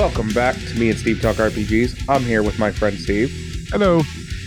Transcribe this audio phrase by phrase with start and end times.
[0.00, 2.06] Welcome back to me and Steve Talk RPGs.
[2.08, 3.30] I'm here with my friend Steve.
[3.68, 4.00] Hello.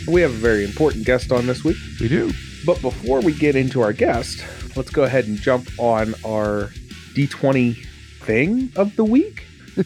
[0.08, 1.78] We have a very important guest on this week.
[2.02, 2.34] We do.
[2.66, 4.44] But before we get into our guest,
[4.76, 6.72] let's go ahead and jump on our
[7.14, 7.78] D20
[8.22, 9.46] thing of the week.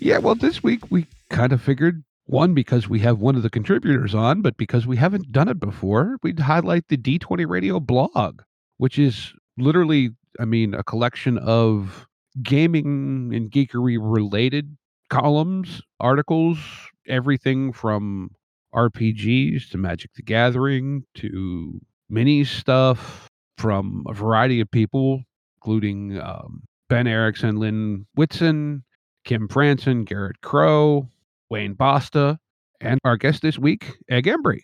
[0.00, 3.50] Yeah, well, this week we kind of figured one, because we have one of the
[3.50, 8.40] contributors on, but because we haven't done it before, we'd highlight the D20 Radio blog,
[8.78, 12.06] which is literally, I mean, a collection of
[12.42, 14.78] gaming and geekery related
[15.12, 16.58] columns, articles,
[17.06, 18.30] everything from
[18.74, 25.22] RPGs to Magic the Gathering to mini stuff from a variety of people,
[25.58, 28.84] including um, Ben Erickson, Lynn Whitson,
[29.26, 31.06] Kim Franson, Garrett Crow,
[31.50, 32.38] Wayne Basta,
[32.80, 34.62] and our guest this week, Egg Embry.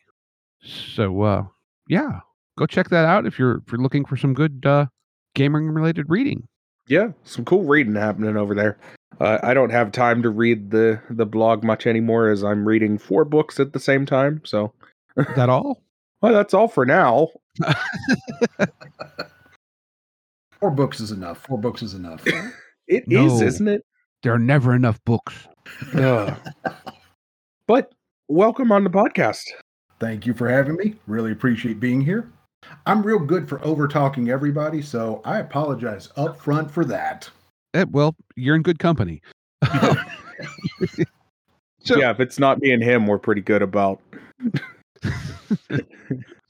[0.62, 1.44] So, uh,
[1.90, 2.20] yeah,
[2.56, 4.86] go check that out if you're if you're looking for some good uh,
[5.34, 6.48] gaming related reading.
[6.88, 8.78] Yeah, some cool reading happening over there.
[9.20, 12.98] Uh, I don't have time to read the the blog much anymore as I'm reading
[12.98, 14.40] four books at the same time.
[14.44, 14.72] So,
[15.16, 15.82] Is that all?
[16.22, 17.28] well, that's all for now.
[20.60, 21.38] Four books is enough.
[21.46, 22.24] Four books is enough.
[22.90, 23.46] It is, No.
[23.46, 23.84] isn't it?
[24.22, 25.46] There are never enough books.
[25.92, 26.34] Ugh.
[27.66, 27.92] but
[28.28, 29.42] welcome on the podcast.
[30.00, 30.94] Thank you for having me.
[31.06, 32.32] Really appreciate being here.
[32.86, 37.28] I'm real good for over talking everybody, so I apologize up front for that.
[37.74, 39.22] Eh, well, you're in good company.
[41.80, 44.00] So- yeah, if it's not me and him, we're pretty good about.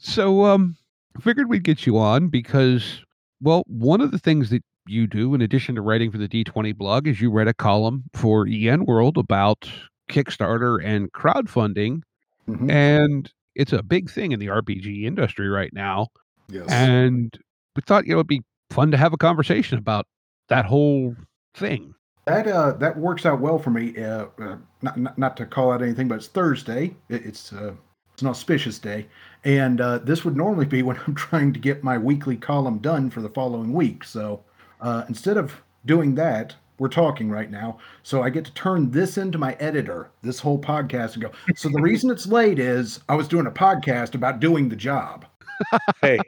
[0.01, 0.77] So, um,
[1.21, 3.03] figured we'd get you on because,
[3.43, 6.77] well, one of the things that you do, in addition to writing for the D20
[6.77, 9.69] blog, is you write a column for EN World about
[10.09, 12.03] Kickstarter and crowdfunding,
[12.49, 12.71] Mhm.
[12.71, 16.07] and it's a big thing in the RPG industry right now.
[16.49, 16.67] Yes.
[16.71, 17.37] And
[17.77, 20.07] we thought you know, it'd be fun to have a conversation about
[20.49, 21.15] that whole
[21.55, 21.93] thing.
[22.27, 23.99] that uh, that works out well for me.
[23.99, 26.95] Uh, uh, not, not not to call out anything, but it's Thursday.
[27.11, 27.75] It, it's uh,
[28.15, 29.09] it's an auspicious day,
[29.45, 33.11] and uh, this would normally be when I'm trying to get my weekly column done
[33.11, 34.05] for the following week.
[34.05, 34.43] So
[34.81, 37.79] uh, instead of doing that, we're talking right now.
[38.03, 41.31] So I get to turn this into my editor, this whole podcast, and go.
[41.57, 45.25] So the reason it's late is I was doing a podcast about doing the job.
[46.03, 46.19] hey,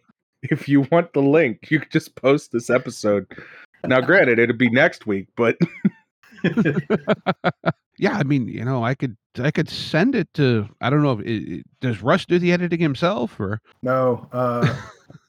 [0.43, 3.27] if you want the link, you could just post this episode.
[3.84, 5.56] Now, granted, it'd be next week, but
[8.00, 11.19] Yeah, I mean, you know, I could I could send it to I don't know.
[11.19, 13.60] If it, it- does Russ do the editing himself or?
[13.83, 14.75] No, uh,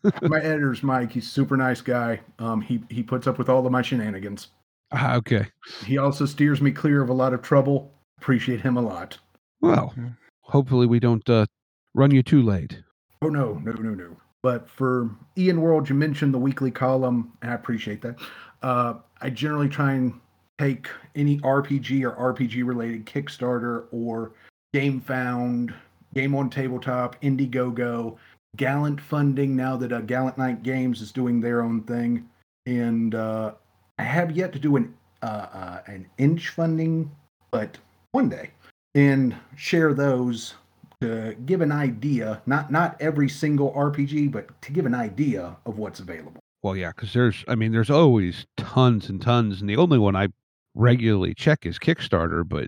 [0.22, 1.12] my editor's Mike.
[1.12, 2.22] He's a super nice guy.
[2.40, 4.48] Um, he he puts up with all of my shenanigans.
[4.91, 5.47] Ah, okay.
[5.85, 7.94] He also steers me clear of a lot of trouble.
[8.18, 9.18] Appreciate him a lot.
[9.62, 9.94] Well,
[10.41, 11.46] hopefully we don't uh,
[11.94, 12.81] run you too late.
[13.22, 14.18] Oh no, no, no, no.
[14.44, 18.16] But for EN World, you mentioned the weekly column, and I appreciate that.
[18.63, 20.19] Uh, I generally try and
[20.59, 24.34] take any RPG or RPG related Kickstarter or
[24.75, 25.74] Gamefound,
[26.13, 28.18] Game on Tabletop, Indiegogo,
[28.57, 29.56] Gallant funding.
[29.56, 32.28] Now that uh, Gallant Knight Games is doing their own thing,
[32.66, 33.53] and uh,
[34.01, 37.12] I have yet to do an uh, uh, an inch funding,
[37.51, 37.78] but
[38.13, 38.50] one day,
[38.95, 40.56] and share those
[41.01, 45.78] to give an idea, not not every single RPG, but to give an idea of
[45.78, 46.41] what's available.
[46.63, 50.16] Well, yeah, because there's I mean, there's always tons and tons, and the only one
[50.16, 50.29] I
[50.73, 52.66] regularly check is Kickstarter, but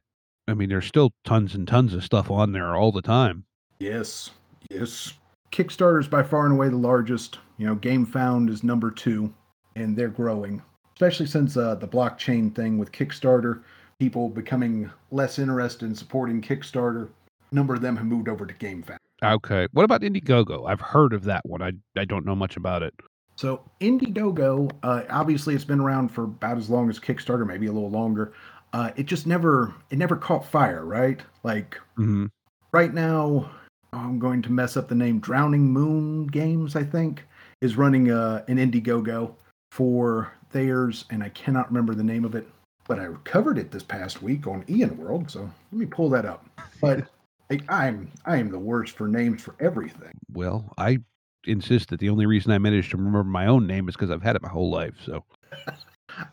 [0.47, 3.44] I mean, there's still tons and tons of stuff on there all the time.
[3.79, 4.29] Yes,
[4.69, 5.13] yes.
[5.51, 7.39] Kickstarter is by far and away the largest.
[7.57, 9.33] You know, Gamefound is number two,
[9.75, 10.62] and they're growing,
[11.03, 13.61] especially since uh, the blockchain thing with Kickstarter.
[14.00, 17.09] People becoming less interested in supporting Kickstarter.
[17.51, 18.97] A number of them have moved over to Gamefound.
[19.21, 20.65] Okay, what about Indiegogo?
[20.67, 21.61] I've heard of that one.
[21.61, 22.94] I I don't know much about it.
[23.35, 27.71] So Indiegogo, uh, obviously, it's been around for about as long as Kickstarter, maybe a
[27.71, 28.33] little longer.
[28.71, 31.21] Uh, it just never, it never caught fire, right?
[31.44, 32.27] Like hmm
[32.71, 33.51] right now,
[33.91, 35.19] I'm going to mess up the name.
[35.19, 37.25] Drowning Moon Games, I think,
[37.61, 39.35] is running uh, an Indiegogo
[39.71, 42.47] for theirs, and I cannot remember the name of it.
[42.88, 45.41] But I covered it this past week on EN World, so
[45.71, 46.45] let me pull that up.
[46.81, 47.07] But
[47.50, 50.11] I, I'm I am the worst for names for everything.
[50.31, 51.00] Well, I
[51.45, 54.21] insist that the only reason I managed to remember my own name is because I've
[54.21, 54.95] had it my whole life.
[55.05, 55.23] So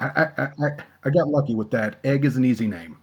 [0.01, 0.69] I, I, I,
[1.05, 1.99] I got lucky with that.
[2.05, 2.99] Egg is an easy name.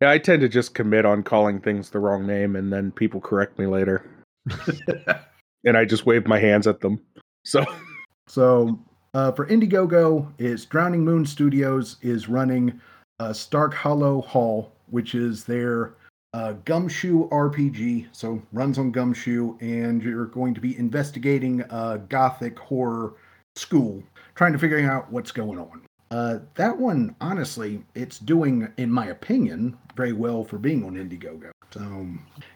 [0.00, 3.20] Yeah, I tend to just commit on calling things the wrong name, and then people
[3.20, 4.04] correct me later,
[5.64, 7.00] and I just wave my hands at them.
[7.44, 7.64] So
[8.28, 8.78] So
[9.14, 12.80] uh, for Indiegogo, is Drowning Moon Studios is running
[13.20, 15.94] uh, Stark Hollow Hall, which is their
[16.34, 18.08] uh, Gumshoe RPG.
[18.12, 23.14] So runs on Gumshoe, and you're going to be investigating a gothic horror
[23.56, 24.02] school,
[24.34, 25.82] trying to figure out what's going on.
[26.10, 31.50] Uh, that one, honestly, it's doing, in my opinion, very well for being on Indiegogo.
[31.70, 32.06] So,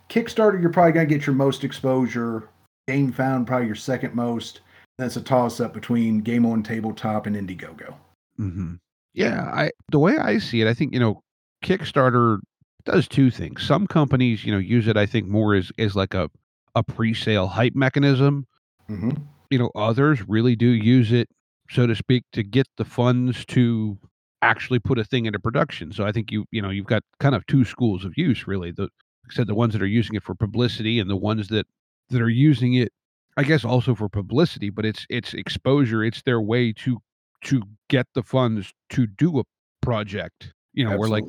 [0.09, 2.49] Kickstarter, you're probably going to get your most exposure.
[2.89, 4.61] Gamefound, probably your second most.
[5.03, 7.97] That's a toss up between Game on Tabletop and Indiegogo.
[8.37, 8.75] hmm
[9.15, 11.25] Yeah, I the way I see it, I think you know,
[11.65, 12.39] Kickstarter
[12.85, 13.67] does two things.
[13.67, 14.97] Some companies, you know, use it.
[14.97, 16.31] I think more as as like a
[16.77, 18.47] a pre-sale hype mechanism.
[18.87, 19.11] hmm
[19.51, 21.29] You know, others really do use it,
[21.69, 23.99] so to speak, to get the funds to
[24.41, 25.91] actually put a thing into production.
[25.91, 28.71] So I think you you know you've got kind of two schools of use really.
[28.71, 31.49] The like I said the ones that are using it for publicity and the ones
[31.49, 31.67] that
[32.11, 32.93] that are using it,
[33.37, 34.71] I guess, also for publicity.
[34.71, 36.05] But it's it's exposure.
[36.05, 36.99] It's their way to
[37.45, 39.45] to get the funds to do a
[39.81, 40.53] project.
[40.75, 41.25] You know, where like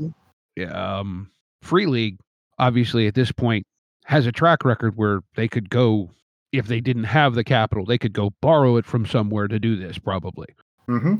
[0.71, 2.17] um, Free League,
[2.59, 3.65] obviously at this point,
[4.05, 6.09] has a track record where they could go,
[6.51, 9.75] if they didn't have the capital, they could go borrow it from somewhere to do
[9.75, 10.47] this, probably.
[10.87, 11.15] hmm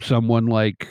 [0.00, 0.88] Someone like,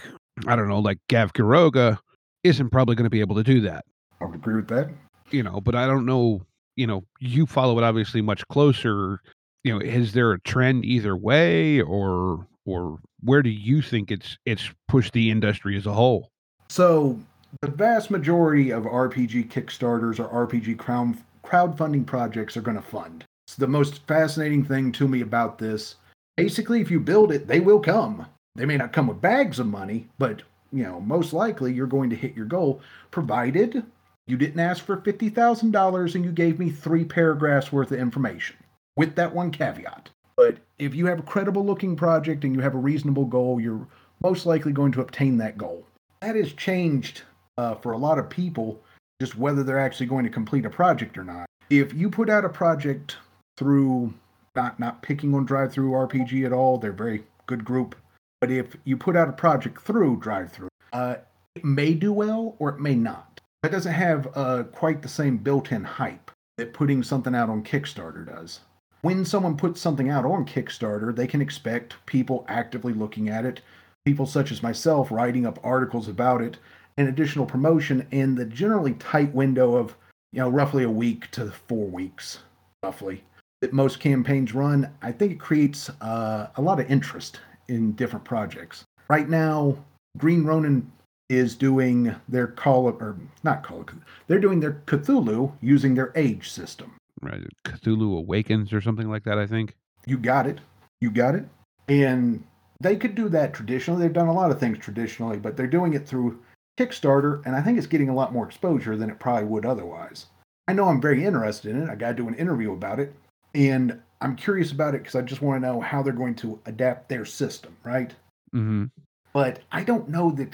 [0.48, 1.98] I don't know, like Gav Kiroga
[2.44, 3.86] isn't probably going to be able to do that,
[4.22, 4.90] I would agree with that.
[5.32, 6.42] you know, but I don't know,
[6.76, 9.22] you know, you follow it obviously much closer.
[9.64, 14.38] You know, is there a trend either way or or where do you think it's
[14.46, 16.30] it's pushed the industry as a whole?
[16.70, 17.20] So,
[17.62, 23.24] the vast majority of RPG Kickstarters or RPG crowd, crowdfunding projects are going to fund.
[23.48, 25.96] It's the most fascinating thing to me about this.
[26.36, 28.26] Basically, if you build it, they will come.
[28.56, 30.42] They may not come with bags of money, but
[30.74, 32.82] you know, most likely you're going to hit your goal,
[33.12, 33.84] provided
[34.28, 38.00] you didn't ask for fifty thousand dollars and you gave me three paragraphs worth of
[38.00, 38.58] information.
[38.98, 40.10] With that one caveat.
[40.36, 43.88] But if you have a credible looking project and you have a reasonable goal, you're
[44.22, 45.86] most likely going to obtain that goal.
[46.22, 47.22] That has changed
[47.58, 48.82] uh, for a lot of people,
[49.22, 51.46] just whether they're actually going to complete a project or not.
[51.70, 53.18] If you put out a project
[53.58, 54.14] through
[54.56, 57.96] not not picking on DriveThruRPG at all, they're a very good group.
[58.42, 61.16] But if you put out a project through DriveThru, uh,
[61.56, 63.42] it may do well or it may not.
[63.62, 68.26] That doesn't have uh, quite the same built-in hype that putting something out on Kickstarter
[68.26, 68.62] does.
[69.02, 73.62] When someone puts something out on Kickstarter, they can expect people actively looking at it,
[74.06, 76.58] people such as myself writing up articles about it,
[76.98, 79.96] and additional promotion in the generally tight window of,
[80.34, 82.40] you know, roughly a week to four weeks,
[82.84, 83.24] roughly,
[83.62, 84.92] that most campaigns run.
[85.04, 88.84] I think it creates uh, a lot of interest in different projects.
[89.10, 89.78] Right now,
[90.18, 90.92] Green Ronin
[91.30, 93.90] is doing their call of, or not call of,
[94.28, 96.94] they're doing their Cthulhu using their age system.
[97.22, 99.38] Right, Cthulhu Awakens or something like that.
[99.38, 99.76] I think.
[100.06, 100.60] You got it.
[101.02, 101.46] You got it.
[101.88, 102.44] And
[102.80, 104.02] they could do that traditionally.
[104.02, 106.40] They've done a lot of things traditionally, but they're doing it through
[106.78, 110.28] Kickstarter, and I think it's getting a lot more exposure than it probably would otherwise.
[110.68, 111.90] I know I'm very interested in it.
[111.90, 113.16] I got to do an interview about it,
[113.56, 116.60] and I'm curious about it because I just want to know how they're going to
[116.66, 118.14] adapt their system, right?
[118.54, 118.86] Mm-hmm.
[119.34, 120.50] But I don't know that.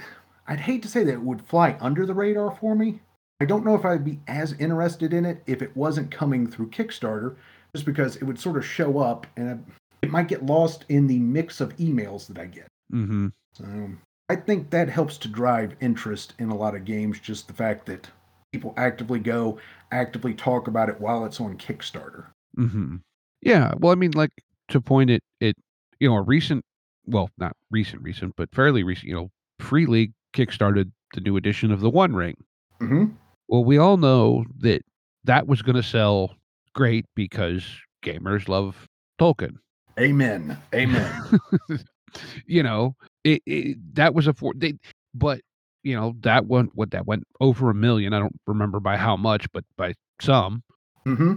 [0.47, 2.99] I'd hate to say that it would fly under the radar for me.
[3.43, 6.69] I don't know if I'd be as interested in it if it wasn't coming through
[6.69, 7.35] Kickstarter,
[7.75, 9.59] just because it would sort of show up and I-
[10.01, 12.67] it might get lost in the mix of emails that I get.
[12.89, 13.65] hmm So
[14.29, 17.85] I think that helps to drive interest in a lot of games, just the fact
[17.87, 18.09] that
[18.53, 19.59] people actively go,
[19.91, 22.27] actively talk about it while it's on Kickstarter.
[22.55, 22.95] hmm
[23.41, 23.73] Yeah.
[23.77, 24.31] Well, I mean, like
[24.69, 25.57] to point it, it,
[25.99, 26.63] you know, a recent,
[27.05, 31.71] well, not recent, recent, but fairly recent, you know, Free League kickstarted the new edition
[31.73, 32.37] of the One Ring.
[32.79, 33.07] hmm
[33.47, 34.81] Well, we all know that
[35.25, 36.35] that was going to sell
[36.73, 37.65] great because
[38.03, 38.87] gamers love
[39.19, 39.55] Tolkien.
[39.99, 40.57] Amen.
[40.73, 41.39] Amen.
[42.45, 44.73] you know, it, it that was a for they,
[45.13, 45.41] but
[45.83, 48.13] you know that went what that went over a million.
[48.13, 50.63] I don't remember by how much, but by some.
[51.05, 51.35] hmm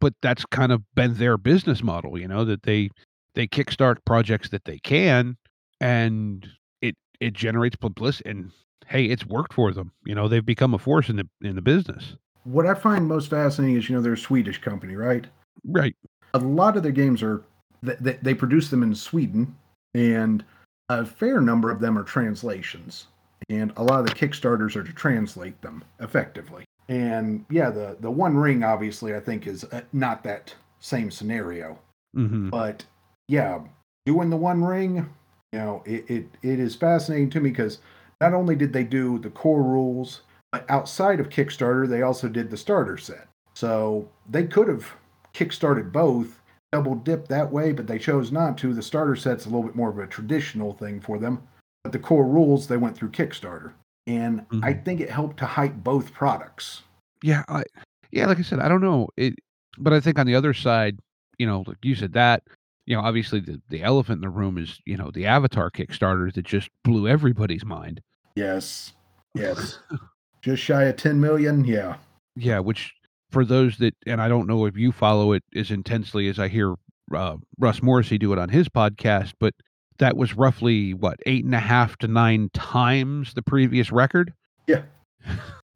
[0.00, 2.90] but that's kind of been their business model you know that they
[3.34, 5.36] they kickstart projects that they can
[5.80, 6.46] and
[6.80, 8.50] it it generates publicity and
[8.88, 11.62] hey it's worked for them you know they've become a force in the in the
[11.62, 15.26] business What I find most fascinating is, you know, they're a Swedish company, right?
[15.64, 15.94] right
[16.34, 17.42] a lot of their games are
[17.82, 19.56] they, they produce them in Sweden,
[19.94, 20.44] and
[20.88, 23.06] a fair number of them are translations,
[23.48, 26.64] and a lot of the kickstarters are to translate them effectively.
[26.88, 31.78] And yeah, the the One Ring obviously I think is uh, not that same scenario.
[32.14, 32.84] hmm But
[33.28, 33.60] yeah,
[34.06, 35.08] doing the One Ring,
[35.52, 37.78] you know, it it, it is fascinating to me because
[38.20, 40.22] not only did they do the core rules,
[40.52, 43.28] but outside of Kickstarter, they also did the starter set.
[43.54, 44.92] So they could have
[45.34, 46.40] kickstarted both,
[46.72, 48.72] double dipped that way, but they chose not to.
[48.72, 51.42] The starter set's a little bit more of a traditional thing for them,
[51.84, 53.72] but the core rules they went through Kickstarter,
[54.06, 54.84] and I Mhm.
[54.84, 56.82] think it helped to hype both products.
[57.22, 57.64] Yeah, I,
[58.10, 59.34] yeah, like I said, I don't know it,
[59.76, 60.98] but I think on the other side,
[61.38, 62.42] you know, like you said that,
[62.88, 66.32] you know, obviously the the elephant in the room is you know the Avatar Kickstarter
[66.32, 68.00] that just blew everybody's mind.
[68.34, 68.94] Yes,
[69.34, 69.78] yes,
[70.42, 71.66] just shy of ten million.
[71.66, 71.96] Yeah.
[72.34, 72.94] Yeah, which
[73.30, 76.48] for those that, and I don't know if you follow it as intensely as I
[76.48, 76.76] hear
[77.14, 79.52] uh, Russ Morrissey do it on his podcast, but
[79.98, 84.32] that was roughly what eight and a half to nine times the previous record.
[84.66, 84.82] Yeah.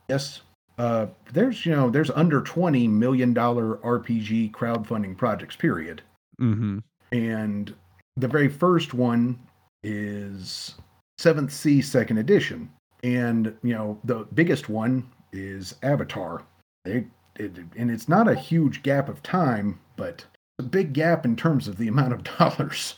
[0.09, 0.41] yes.
[0.79, 5.57] Uh, there's you know there's under twenty million dollar RPG crowdfunding projects.
[5.57, 6.01] Period.
[6.41, 6.79] Mm-hmm.
[7.13, 7.75] And
[8.17, 9.39] the very first one
[9.85, 10.75] is
[11.19, 12.71] Seventh Sea Second Edition,
[13.03, 16.43] and you know the biggest one is Avatar.
[16.85, 20.25] They it, and it's not a huge gap of time, but
[20.59, 22.97] a big gap in terms of the amount of dollars.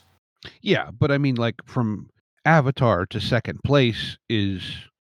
[0.62, 2.09] Yeah, but I mean, like from
[2.44, 4.62] Avatar to second place is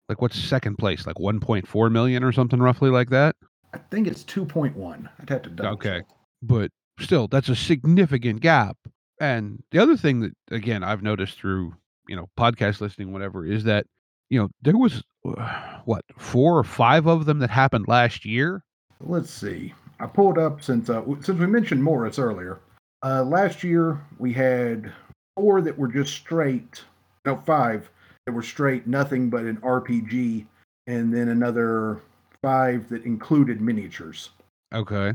[0.08, 1.06] like what's second place?
[1.06, 3.36] Like 1.4 million or something, roughly like that.
[3.74, 5.10] I think it's two point one.
[5.20, 5.72] I'd have to double.
[5.72, 6.02] Okay.
[6.42, 8.78] But still, that's a significant gap.
[9.20, 11.74] And the other thing that, again, I've noticed through
[12.08, 13.86] you know podcast listening, whatever, is that
[14.30, 18.64] you know there was uh, what four or five of them that happened last year.
[19.00, 19.74] Let's see.
[20.00, 22.60] I pulled up since uh, since we mentioned Morrus earlier.
[23.04, 24.92] Uh, last year we had
[25.36, 26.84] four that were just straight.
[27.26, 27.90] No, five
[28.26, 30.46] that were straight, nothing but an RPG,
[30.88, 32.02] and then another
[32.42, 34.30] five that included miniatures.
[34.74, 35.14] Okay.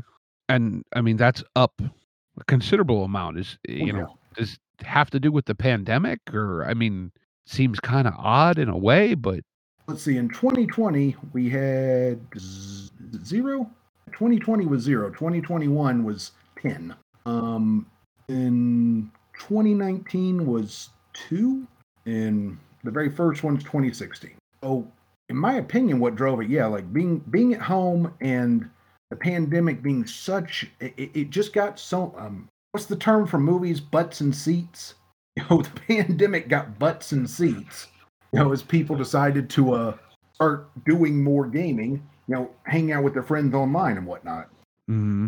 [0.49, 3.39] And I mean that's up a considerable amount.
[3.39, 7.11] Is you Oh, know does it have to do with the pandemic or I mean
[7.47, 9.39] seems kind of odd in a way, but
[9.87, 10.17] Let's see.
[10.17, 12.89] In 2020 we had z-
[13.23, 13.69] zero.
[14.11, 15.09] 2020 was zero.
[15.09, 16.95] 2021 was ten.
[17.25, 17.85] Um,
[18.27, 21.67] in 2019 was two,
[22.05, 24.31] and the very first one's 2016.
[24.63, 24.87] Oh,
[25.29, 28.69] in my opinion, what drove it, yeah, like being being at home and
[29.09, 32.13] the pandemic being such, it, it- just got so.
[32.17, 33.79] Um, what's the term for movies?
[33.79, 34.95] Butts and seats.
[35.35, 37.87] You know, the pandemic got butts and seats.
[38.33, 39.97] You know, as people decided to uh
[40.33, 44.49] start doing more gaming, you know, hang out with their friends online and whatnot.
[44.89, 45.27] mm-hmm.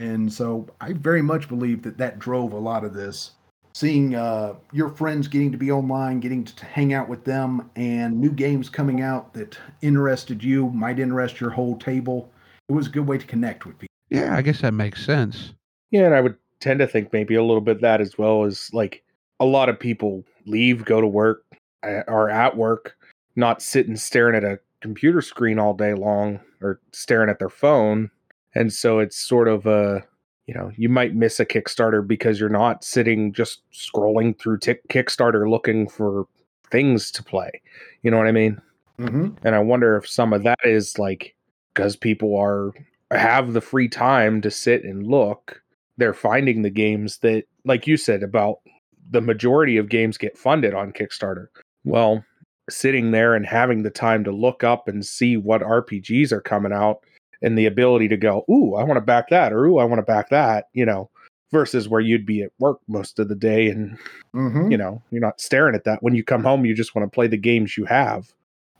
[0.00, 3.32] And so I very much believe that that drove a lot of this.
[3.74, 8.20] Seeing uh, your friends getting to be online, getting to hang out with them, and
[8.20, 12.30] new games coming out that interested you, might interest your whole table.
[12.68, 13.94] It was a good way to connect with people.
[14.10, 15.54] yeah, I guess that makes sense.
[15.90, 18.70] Yeah, and I would tend to think maybe a little bit that as well as
[18.72, 19.02] like
[19.40, 21.44] a lot of people leave, go to work,
[21.82, 22.96] uh, are at work,
[23.36, 28.10] not sitting staring at a computer screen all day long or staring at their phone.
[28.54, 30.04] And so it's sort of a,
[30.46, 34.86] you know, you might miss a Kickstarter because you're not sitting just scrolling through tick
[34.88, 36.26] Kickstarter looking for
[36.70, 37.50] things to play.
[38.02, 38.60] You know what I mean?
[38.98, 39.28] Mm-hmm.
[39.46, 41.36] and i wonder if some of that is like
[41.78, 42.72] because people are
[43.12, 45.62] have the free time to sit and look
[45.96, 48.58] they're finding the games that like you said about
[49.10, 51.46] the majority of games get funded on kickstarter
[51.84, 52.24] well
[52.68, 56.72] sitting there and having the time to look up and see what rpgs are coming
[56.72, 56.98] out
[57.42, 60.00] and the ability to go ooh i want to back that or ooh i want
[60.00, 61.08] to back that you know
[61.52, 63.96] versus where you'd be at work most of the day and
[64.36, 64.70] Mm-hmm.
[64.70, 67.14] you know you're not staring at that when you come home you just want to
[67.14, 68.32] play the games you have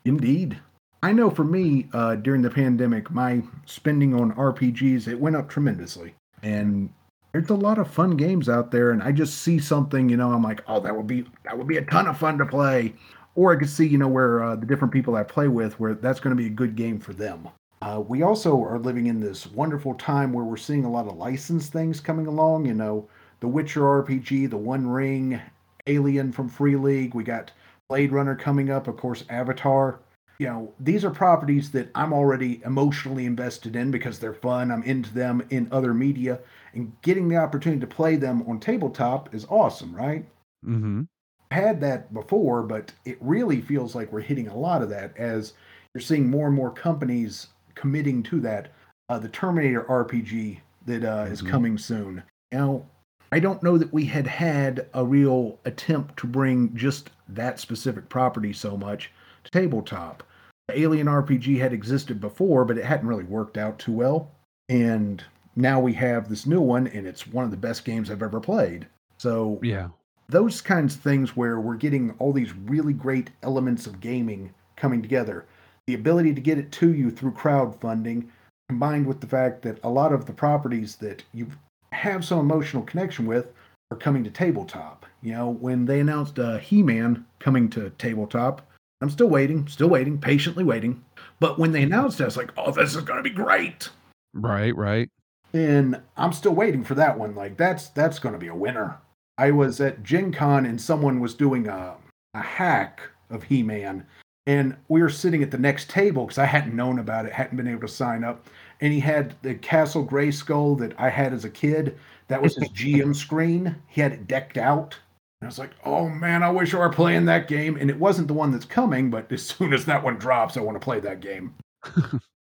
[0.05, 0.59] Indeed.
[1.03, 5.49] I know for me, uh, during the pandemic, my spending on RPGs it went up
[5.49, 6.91] tremendously, and
[7.33, 8.91] there's a lot of fun games out there.
[8.91, 11.69] And I just see something, you know, I'm like, oh, that would be that would
[11.69, 12.95] be a ton of fun to play.
[13.37, 15.95] Or I could see, you know, where uh, the different people I play with, where
[15.95, 17.49] that's going to be a good game for them.
[17.81, 21.17] Uh, we also are living in this wonderful time where we're seeing a lot of
[21.17, 22.67] licensed things coming along.
[22.67, 25.41] You know, the Witcher RPG, the One Ring,
[25.87, 27.15] Alien from Free League.
[27.15, 27.53] We got
[27.89, 30.01] Blade Runner coming up, of course, Avatar.
[30.39, 34.71] You know, these are properties that I'm already emotionally invested in because they're fun.
[34.71, 36.39] I'm into them in other media,
[36.75, 40.25] and getting the opportunity to play them on tabletop is awesome, right?
[40.65, 41.03] Mm-hmm.
[41.51, 45.17] I Had that before, but it really feels like we're hitting a lot of that
[45.17, 45.55] as
[45.95, 48.73] you're seeing more and more companies committing to that.
[49.09, 51.49] Uh, the Terminator RPG that uh, is Mhm.
[51.49, 52.23] coming soon.
[52.53, 52.85] Now,
[53.33, 58.09] I don't know that we had had a real attempt to bring just that specific
[58.09, 59.11] property so much
[59.45, 60.23] to tabletop.
[60.71, 64.31] Alien RPG had existed before, but it hadn't really worked out too well.
[64.69, 65.23] And
[65.57, 68.41] now we have this new one, and it's one of the best games I've ever
[68.41, 68.87] played.
[69.19, 69.89] So Yeah.
[70.29, 75.01] those kinds of things where we're getting all these really great elements of gaming coming
[75.01, 75.47] together.
[75.87, 78.27] The ability to get it to you through crowdfunding,
[78.69, 81.49] combined with the fact that a lot of the properties that you
[81.93, 83.51] have some emotional connection with
[83.91, 85.07] are coming to tabletop.
[85.23, 88.61] You know, when they announced uh, He Man coming to tabletop,
[89.01, 91.05] I'm still waiting, still waiting, patiently waiting.
[91.41, 93.89] But when they announced it, I was like, oh, this is going to be great.
[94.35, 95.09] Right, right.
[95.53, 97.35] And I'm still waiting for that one.
[97.35, 98.99] Like, that's that's going to be a winner.
[99.39, 101.95] I was at Gen Con and someone was doing a,
[102.35, 103.01] a hack
[103.31, 104.05] of He Man.
[104.47, 107.57] And we were sitting at the next table because I hadn't known about it, hadn't
[107.57, 108.49] been able to sign up.
[108.81, 111.99] And he had the Castle Grayskull that I had as a kid.
[112.29, 113.77] That was his GM screen.
[113.87, 114.97] He had it decked out.
[115.41, 117.77] And I was like, oh man, I wish I were playing that game.
[117.77, 120.61] And it wasn't the one that's coming, but as soon as that one drops, I
[120.61, 121.55] want to play that game.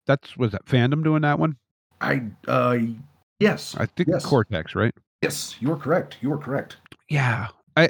[0.08, 1.58] That's was that fandom doing that one?
[2.02, 2.78] I, uh,
[3.40, 3.76] yes.
[3.78, 4.26] I think Yes.
[4.26, 4.94] Cortex, right?
[5.22, 6.18] Yes, you are correct.
[6.22, 6.78] You are correct.
[7.10, 7.48] Yeah.
[7.76, 7.90] I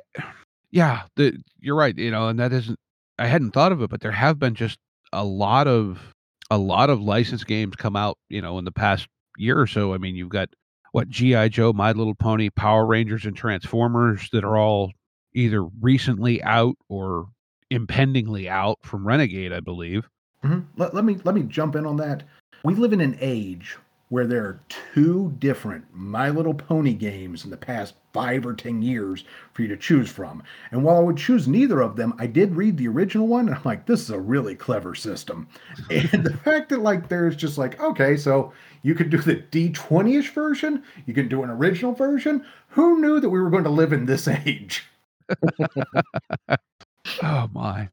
[0.71, 2.77] yeah, the you're right, you know, and that isn't
[3.19, 4.79] I hadn't thought of it, but there have been just
[5.13, 6.13] a lot of
[6.51, 9.93] a lot of licensed games come out, you know, in the past year or so.
[9.93, 10.49] I mean, you've got
[10.91, 14.91] what GI Joe, My Little Pony, Power Rangers and Transformers that are all
[15.33, 17.27] either recently out or
[17.69, 20.09] impendingly out from Renegade, I believe.
[20.43, 20.65] Mhm.
[20.77, 22.23] Let, let me let me jump in on that.
[22.63, 23.77] We live in an age
[24.09, 24.63] where there are
[24.93, 29.23] two different My Little Pony games in the past five or ten years
[29.53, 30.43] for you to choose from.
[30.71, 33.55] And while I would choose neither of them, I did read the original one, and
[33.55, 35.47] I'm like, this is a really clever system.
[35.89, 38.51] And the fact that like there's just like, okay, so
[38.83, 42.45] you could do the D20ish version, you can do an original version.
[42.69, 44.85] Who knew that we were going to live in this age?
[47.23, 47.89] Oh my.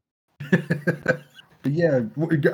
[1.67, 2.01] Yeah,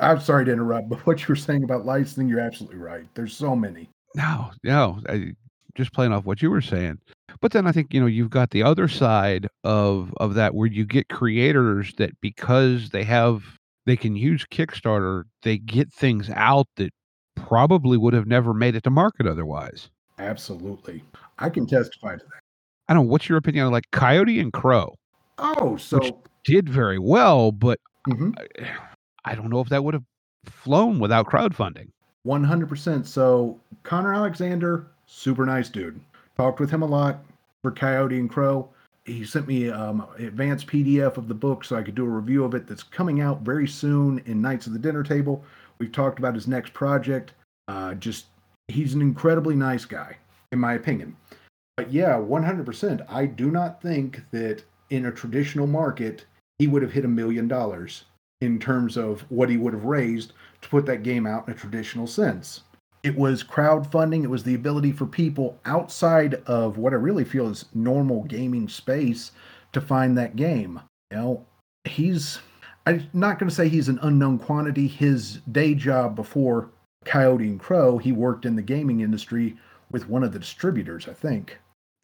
[0.00, 3.06] I'm sorry to interrupt, but what you were saying about licensing, you're absolutely right.
[3.14, 3.88] There's so many.
[4.14, 5.34] No, no, I,
[5.74, 6.98] just playing off what you were saying.
[7.40, 10.68] But then I think you know you've got the other side of of that where
[10.68, 13.42] you get creators that because they have
[13.86, 16.92] they can use Kickstarter, they get things out that
[17.34, 19.90] probably would have never made it to market otherwise.
[20.18, 21.02] Absolutely.
[21.38, 22.40] I can testify to that.
[22.88, 23.10] I don't know.
[23.10, 24.94] What's your opinion on like Coyote and Crow?
[25.38, 28.68] Oh, so Did very well, but mhm, I
[29.34, 30.04] don't know if that would have
[30.46, 31.88] flown without crowdfunding.
[32.26, 33.06] 100%.
[33.06, 36.00] So Connor Alexander, super nice dude.
[36.36, 37.24] Talked with him a lot
[37.62, 38.68] for Coyote and Crow.
[39.04, 42.08] He sent me um, an advanced PDF of the book so I could do a
[42.08, 45.44] review of it that's coming out very soon in Knights of the Dinner Table.
[45.78, 47.32] We've talked about his next project.
[47.68, 48.26] Uh, just,
[48.68, 50.16] he's an incredibly nice guy,
[50.52, 51.16] in my opinion.
[51.76, 53.04] But yeah, 100%.
[53.10, 56.24] I do not think that in a traditional market,
[56.58, 58.04] he would have hit a million dollars
[58.40, 61.56] in terms of what he would have raised to put that game out in a
[61.56, 62.62] traditional sense.
[63.02, 67.48] It was crowdfunding, it was the ability for people outside of what I really feel
[67.48, 69.32] is normal gaming space
[69.72, 70.80] to find that game.
[71.10, 71.46] You know,
[71.84, 72.38] he's
[72.86, 74.86] I'm not going to say he's an unknown quantity.
[74.86, 76.70] His day job before
[77.04, 79.56] Coyote and Crow, he worked in the gaming industry
[79.90, 81.58] with one of the distributors, I think.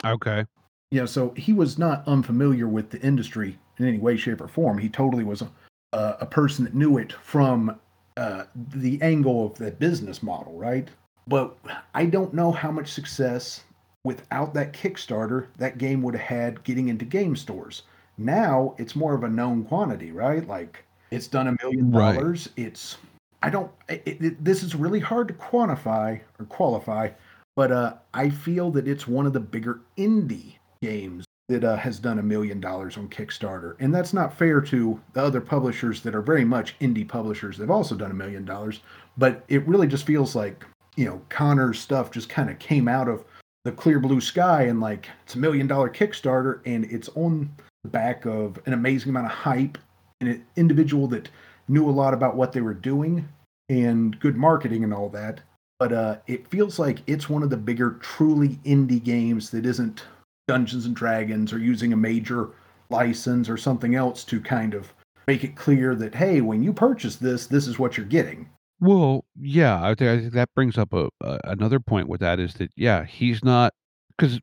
[0.04, 0.46] Okay.
[0.90, 4.78] Yeah, so he was not unfamiliar with the industry in any way, shape, or form.
[4.78, 5.42] He totally was
[5.92, 7.78] a, a, person that knew it from
[8.16, 10.88] uh, the angle of the business model, right?
[11.26, 11.56] But
[11.94, 13.64] I don't know how much success
[14.04, 17.82] without that Kickstarter that game would have had getting into game stores.
[18.18, 20.46] Now it's more of a known quantity, right?
[20.46, 22.48] Like it's done a million dollars.
[22.56, 22.96] It's
[23.42, 23.70] I don't.
[23.88, 27.10] It, it, this is really hard to quantify or qualify,
[27.56, 31.98] but uh, I feel that it's one of the bigger indie games that uh, has
[31.98, 36.14] done a million dollars on Kickstarter, and that's not fair to the other publishers that
[36.14, 37.58] are very much indie publishers.
[37.58, 38.80] They've also done a million dollars,
[39.18, 40.64] but it really just feels like
[40.96, 43.24] you know Connor's stuff just kind of came out of
[43.64, 47.50] the clear blue sky and like it's a million dollar Kickstarter, and it's on
[47.82, 49.76] the back of an amazing amount of hype
[50.20, 51.28] and an individual that
[51.66, 53.28] knew a lot about what they were doing
[53.68, 55.40] and good marketing and all that.
[55.80, 60.04] But uh, it feels like it's one of the bigger, truly indie games that isn't
[60.50, 62.48] Dungeons and Dragons or using a major
[62.88, 64.92] license or something else to kind of
[65.28, 68.48] make it clear that hey, when you purchase this, this is what you're getting.
[68.80, 72.40] Well, yeah, I think, I think that brings up a, a another point with that
[72.40, 73.72] is that yeah, he's not
[74.16, 74.40] because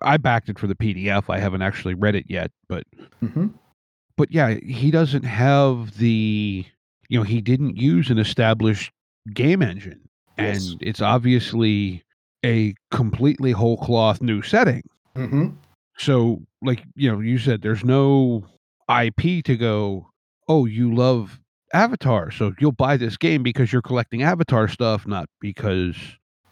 [0.00, 1.24] I backed it for the PDF.
[1.28, 2.84] I haven't actually read it yet, but
[3.20, 3.48] hmm
[4.16, 6.64] but yeah, he doesn't have the
[7.10, 8.92] you know he didn't use an established
[9.34, 10.00] game engine,
[10.38, 10.70] Yes.
[10.70, 12.02] and it's obviously
[12.46, 14.82] a completely whole cloth new setting.
[15.16, 15.48] Hmm
[15.98, 18.44] So, like you know, you said there's no
[18.88, 20.06] IP to go.
[20.48, 21.38] Oh, you love
[21.72, 25.96] Avatar, so you'll buy this game because you're collecting Avatar stuff, not because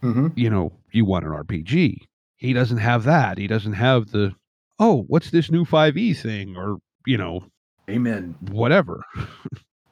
[0.03, 0.29] Mm-hmm.
[0.37, 2.03] you know, you want an RPG.
[2.37, 3.37] He doesn't have that.
[3.37, 4.33] He doesn't have the,
[4.79, 6.57] oh, what's this new 5e thing?
[6.57, 7.45] Or, you know,
[7.91, 8.37] Amen.
[8.51, 9.03] whatever.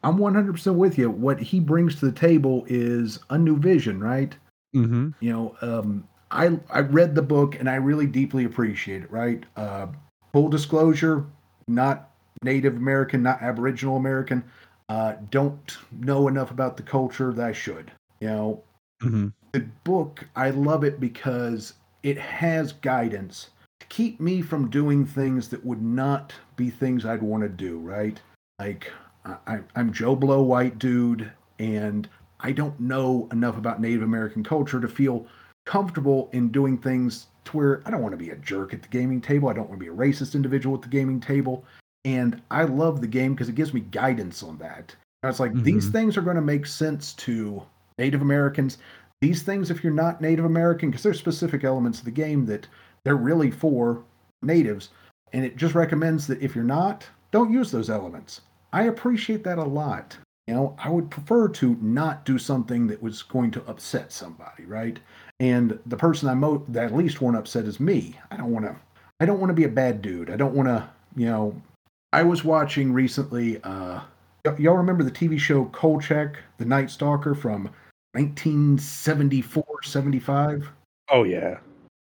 [0.04, 1.10] I'm 100% with you.
[1.10, 4.36] What he brings to the table is a new vision, right?
[4.76, 5.08] Mm-hmm.
[5.18, 9.10] You know, um, I I read the book and I really deeply appreciate it.
[9.10, 9.44] Right.
[9.56, 9.86] Uh,
[10.32, 11.24] full disclosure,
[11.68, 12.10] not
[12.42, 14.44] Native American, not Aboriginal American.
[14.88, 17.90] Uh, don't know enough about the culture that I should.
[18.20, 18.62] You know,
[19.02, 19.28] Mm-hmm.
[19.52, 25.48] the book I love it because it has guidance to keep me from doing things
[25.50, 27.78] that would not be things I'd want to do.
[27.78, 28.18] Right.
[28.58, 28.90] Like
[29.26, 32.08] I, I- I'm Joe Blow, white dude, and
[32.40, 35.26] I don't know enough about Native American culture to feel
[35.66, 38.88] comfortable in doing things to where I don't want to be a jerk at the
[38.88, 39.48] gaming table.
[39.48, 41.64] I don't want to be a racist individual at the gaming table.
[42.04, 44.94] And I love the game because it gives me guidance on that.
[45.22, 45.92] I was like, these Mhm.
[45.92, 47.62] things are going to make sense to
[47.98, 48.78] Native Americans.
[49.20, 52.68] These things, if you're not Native American, because there's specific elements of the game that
[53.04, 54.02] they're really for
[54.42, 54.90] natives.
[55.32, 58.42] And it just recommends that if you're not, don't use those elements.
[58.72, 60.16] I appreciate that a lot.
[60.46, 64.64] You know, I would prefer to not do something that was going to upset somebody,
[64.64, 65.00] right?
[65.40, 68.18] And the person I mo- that at least to upset is me.
[68.30, 68.76] I don't want to.
[69.20, 70.30] I don't want to be a bad dude.
[70.30, 70.88] I don't want to.
[71.16, 71.62] You know,
[72.12, 73.60] I was watching recently.
[73.62, 74.00] uh
[74.44, 77.68] y- Y'all remember the TV show Kolchak, the Night Stalker from
[78.14, 80.68] 1974, 75?
[81.10, 81.58] Oh yeah.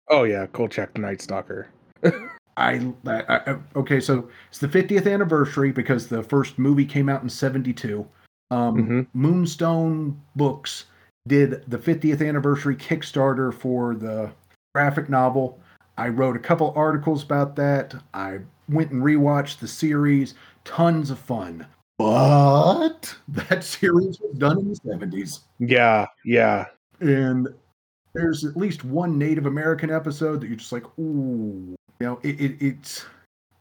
[0.10, 1.68] Oh yeah, Kolchak the Night Stalker.
[2.58, 7.22] I, I, I okay, so it's the 50th anniversary because the first movie came out
[7.24, 8.06] in 72.
[8.52, 9.08] Um, Mhm.
[9.14, 10.86] Moonstone Books
[11.28, 14.32] did the 50th anniversary Kickstarter for the
[14.74, 15.60] graphic novel.
[15.98, 17.96] I wrote a couple articles about that.
[18.14, 20.36] I went and rewatched the series.
[20.64, 21.66] Tons of fun.
[21.98, 25.40] But that series was done in the 70s.
[25.60, 26.66] Yeah, yeah.
[27.00, 27.48] And
[28.14, 32.40] there's at least one Native American episode that you're just like, ooh, you know, it,
[32.40, 33.06] it it's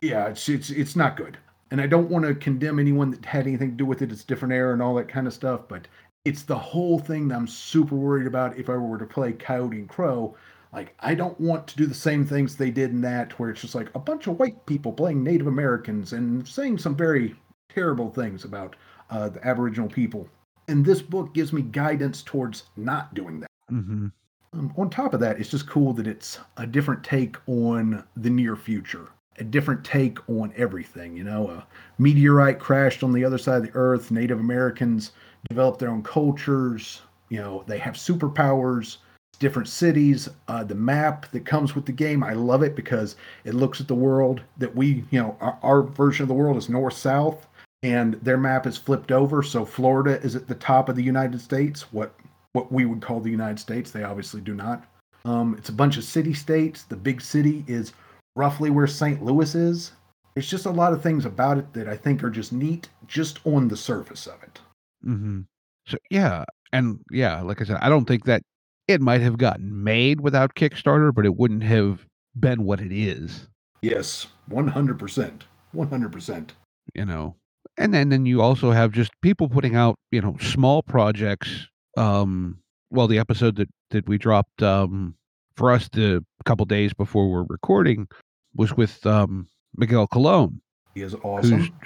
[0.00, 1.38] yeah, it's it's it's not good.
[1.70, 4.12] And I don't want to condemn anyone that had anything to do with it.
[4.12, 5.88] It's different era and all that kind of stuff, but
[6.24, 9.78] it's the whole thing that I'm super worried about if I were to play Coyote
[9.78, 10.34] and Crow.
[10.72, 13.60] Like, I don't want to do the same things they did in that, where it's
[13.60, 17.36] just like a bunch of white people playing Native Americans and saying some very
[17.68, 18.74] terrible things about
[19.10, 20.28] uh, the Aboriginal people.
[20.66, 23.50] And this book gives me guidance towards not doing that.
[23.70, 24.06] Mm-hmm.
[24.54, 28.30] Um, on top of that, it's just cool that it's a different take on the
[28.30, 29.08] near future,
[29.38, 31.16] a different take on everything.
[31.16, 31.66] You know, a
[31.98, 34.10] meteorite crashed on the other side of the earth.
[34.10, 35.12] Native Americans
[35.48, 37.02] developed their own cultures.
[37.28, 38.98] You know, they have superpowers.
[39.40, 40.28] Different cities.
[40.46, 43.88] Uh, the map that comes with the game, I love it because it looks at
[43.88, 47.46] the world that we, you know, our, our version of the world is north south,
[47.82, 49.42] and their map is flipped over.
[49.42, 51.92] So Florida is at the top of the United States.
[51.92, 52.14] What
[52.54, 53.90] what we would call the United States.
[53.90, 54.84] They obviously do not.
[55.24, 56.84] Um, it's a bunch of city states.
[56.84, 57.92] The big city is
[58.36, 59.22] roughly where St.
[59.22, 59.92] Louis is.
[60.34, 63.44] There's just a lot of things about it that I think are just neat, just
[63.46, 64.60] on the surface of it.
[65.04, 65.40] Mm-hmm.
[65.86, 68.42] So yeah, and yeah, like I said, I don't think that
[68.88, 72.06] it might have gotten made without Kickstarter, but it wouldn't have
[72.38, 73.48] been what it is.
[73.82, 75.42] Yes, 100%.
[75.74, 76.50] 100%.
[76.94, 77.34] you know
[77.76, 82.58] and then then you also have just people putting out you know small projects um
[82.90, 85.14] well the episode that that we dropped um
[85.56, 88.06] for us the couple days before we're recording
[88.54, 90.60] was with um miguel Colon,
[90.94, 91.76] He is who's awesome.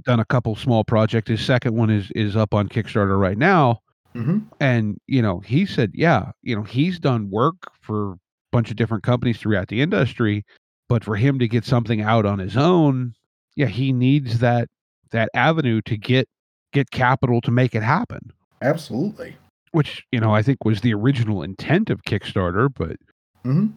[0.00, 1.28] Done a couple small projects.
[1.28, 3.80] His second one is is up on kickstarter right now.
[4.14, 8.16] Hmm and you know he said yeah you know he's done work for a
[8.52, 10.44] bunch of different companies throughout the industry
[10.88, 13.14] but for him to get something out on his own
[13.56, 14.68] yeah he needs that
[15.12, 16.28] that avenue to get
[16.74, 18.30] get capital to make it happen.
[18.60, 19.34] Absolutely.
[19.72, 22.96] which you know i think was the original intent of kickstarter but
[23.44, 23.68] hmm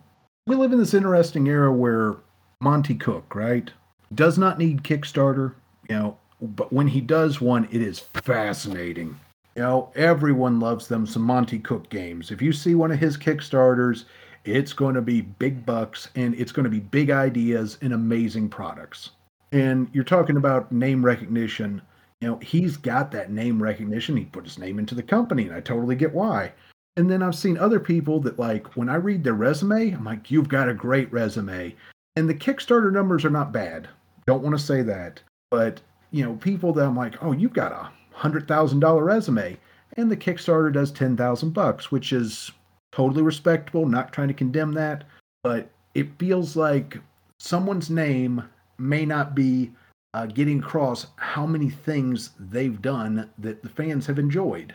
[0.47, 2.17] We live in this interesting era where
[2.61, 3.71] Monte Cook, right,
[4.13, 5.53] does not need Kickstarter,
[5.89, 9.19] you know, but when he does one, it is fascinating.
[9.55, 12.31] You know, everyone loves them some Monte Cook games.
[12.31, 14.05] If you see one of his Kickstarters,
[14.43, 18.49] it's going to be big bucks and it's going to be big ideas and amazing
[18.49, 19.11] products.
[19.51, 21.81] And you're talking about name recognition.
[22.21, 24.17] You know, he's got that name recognition.
[24.17, 26.51] He put his name into the company, and I totally get why.
[26.97, 30.31] And then I've seen other people that, like, when I read their resume, I'm like,
[30.31, 31.75] you've got a great resume.
[32.15, 33.89] And the Kickstarter numbers are not bad.
[34.25, 35.21] Don't want to say that.
[35.51, 35.81] But,
[36.11, 39.57] you know, people that I'm like, oh, you've got a $100,000 resume.
[39.97, 42.51] And the Kickstarter does 10,000 bucks, which is
[42.91, 43.85] totally respectable.
[43.85, 45.05] Not trying to condemn that.
[45.43, 46.97] But it feels like
[47.39, 48.43] someone's name
[48.77, 49.71] may not be
[50.13, 54.73] uh, getting across how many things they've done that the fans have enjoyed.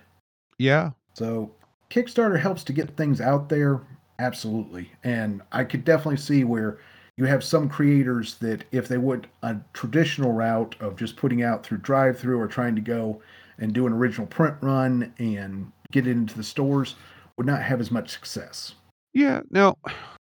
[0.59, 1.51] yeah So
[1.91, 3.81] Kickstarter helps to get things out there,
[4.19, 4.93] absolutely.
[5.03, 6.79] And I could definitely see where
[7.21, 11.63] you have some creators that if they went a traditional route of just putting out
[11.63, 13.21] through drive through or trying to go
[13.59, 16.95] and do an original print run and get it into the stores
[17.37, 18.75] would not have as much success.
[19.13, 19.41] Yeah.
[19.51, 19.77] Now,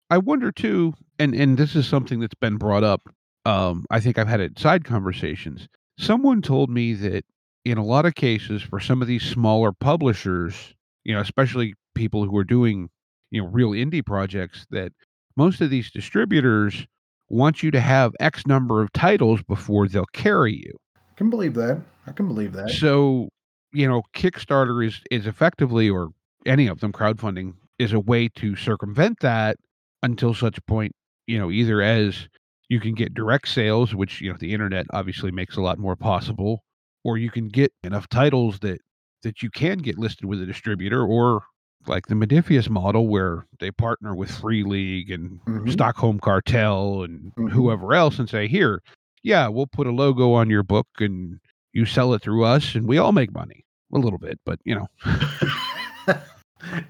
[0.10, 3.08] I wonder too, and and this is something that's been brought up.
[3.46, 5.68] Um, I think I've had it side conversations.
[6.00, 7.24] Someone told me that
[7.66, 10.74] in a lot of cases, for some of these smaller publishers,
[11.04, 12.90] you know, especially people who are doing
[13.30, 14.92] you know real indie projects, that
[15.40, 16.86] most of these distributors
[17.30, 20.74] want you to have X number of titles before they'll carry you.
[20.96, 21.82] I can believe that.
[22.06, 22.72] I can believe that.
[22.72, 23.30] So,
[23.72, 26.10] you know, Kickstarter is is effectively, or
[26.46, 29.56] any of them, crowdfunding is a way to circumvent that
[30.04, 30.92] until such point,
[31.26, 32.28] you know, either as
[32.68, 35.96] you can get direct sales, which you know the internet obviously makes a lot more
[35.96, 36.64] possible,
[37.06, 38.82] or you can get enough titles that
[39.24, 41.44] that you can get listed with a distributor, or
[41.90, 45.72] like the Modiphius model where they partner with Free League and Mhm.
[45.72, 47.50] Stockholm Kartell and Mhm.
[47.50, 48.82] whoever else and say, here,
[49.24, 51.40] yeah, we'll put a logo on your book and
[51.74, 54.76] you sell it through us and we all make money a little bit, but you
[54.76, 54.88] know,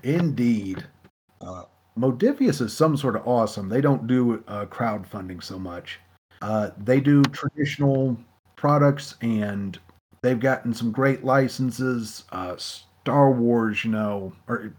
[0.04, 0.84] Indeed.
[1.42, 1.64] Uh,
[1.98, 3.70] Modiphius is some sort of awesome.
[3.70, 6.00] They don't do uh, crowdfunding so much.
[6.42, 8.18] Uh, they do traditional
[8.56, 9.78] products and
[10.22, 12.24] they've gotten some great licenses.
[12.32, 12.56] Uh,
[13.10, 14.72] Star Wars, you know, or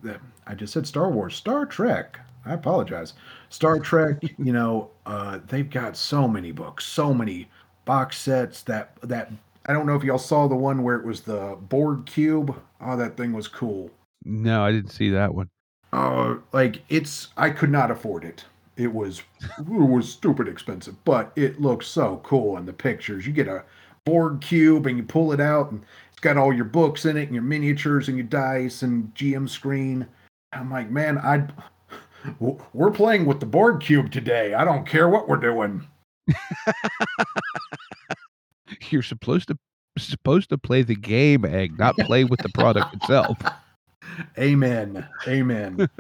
[0.47, 2.21] I just said Star Wars, Star Trek.
[2.47, 3.15] I apologize.
[3.49, 7.49] Star Trek, you know, uh, they've got so many books, so many
[7.87, 9.33] box sets that that
[9.67, 12.55] I don't know if y'all saw the one where it was the Borg cube.
[12.81, 13.91] Oh, that thing was cool.
[14.25, 15.49] no, I didn't see that one.
[15.93, 18.45] Uh, like it's I could not afford it.
[18.77, 19.23] It was
[19.59, 23.27] it was stupid expensive, but it looks so cool in the pictures.
[23.27, 23.65] You get a
[24.05, 25.83] Borg cube and you pull it out, and
[26.21, 29.49] it's got all your books in it, and your miniatures, and your dice, and GM
[29.49, 30.07] screen.
[30.53, 31.47] I'm like, man, I
[32.75, 34.53] we're playing with the Borg cube today.
[34.53, 35.87] I don't care what we're doing.
[38.91, 39.57] You're supposed to
[39.99, 43.39] supposed to play the game, egg, not play with the product itself.
[44.39, 45.07] Amen.
[45.27, 45.89] Amen.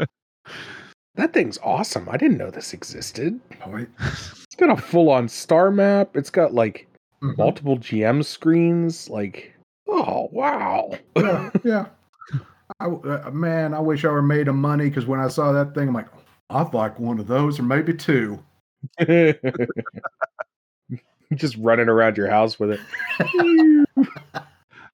[1.17, 2.09] That thing's awesome.
[2.09, 3.39] I didn't know this existed.
[3.67, 6.17] Oh, it- It's got a full on star map.
[6.17, 6.87] It's got like
[7.23, 7.37] Mhm.
[7.37, 9.11] multiple GM screens.
[9.11, 9.53] Like,
[9.91, 10.91] oh wow.
[11.17, 11.87] yeah, yeah.
[12.79, 15.75] I, uh, man, I wish I were made of money because when I saw that
[15.75, 16.09] thing, I'm like,
[16.51, 18.43] I'd like one of those or maybe two.
[21.35, 22.81] Just running around your house with it.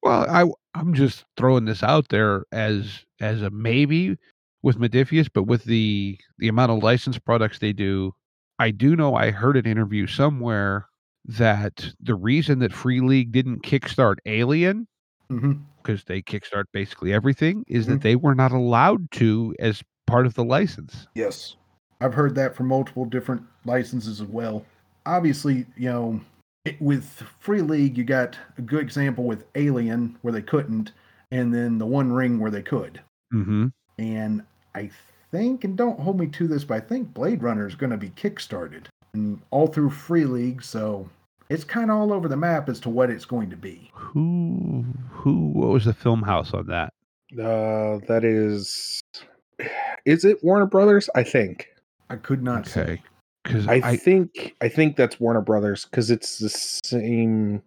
[0.07, 4.17] Well, I I'm just throwing this out there as as a maybe
[4.63, 8.15] with Modiphius, but with the the amount of licensed products they do,
[8.61, 10.87] I do know I heard an interview somewhere
[11.27, 14.87] that the reason that Free League didn't kickstart Alien
[15.29, 17.89] because they kickstart basically everything is Mhm.
[17.89, 21.09] that they were not allowed to as part of the license.
[21.15, 21.57] Yes.
[22.01, 24.65] I've heard that from multiple different licenses as well.
[25.05, 26.21] Obviously, you know,
[26.65, 27.05] it, with
[27.41, 30.93] Free League, you got a good example with Alien where they couldn't,
[31.33, 33.01] and then the One Ring where they could.
[33.33, 33.69] Mm-hmm.
[33.99, 34.43] And
[34.75, 34.91] I
[35.33, 37.97] think, and don't hold me to this, but I think Blade Runner is going to
[37.97, 38.85] be kickstarted
[39.15, 40.63] and all through Free League.
[40.63, 41.09] So
[41.49, 43.91] it's kind of all over the map as to what it's going to be.
[43.95, 46.93] Who who what was the film house on that?
[47.33, 49.01] Uh, that is.
[50.05, 51.09] Is it Warner Brothers?
[51.15, 51.69] I think.
[52.11, 53.03] I could not say.
[53.43, 57.63] Because I, I, think I think that's Warner Brothers because it's the same.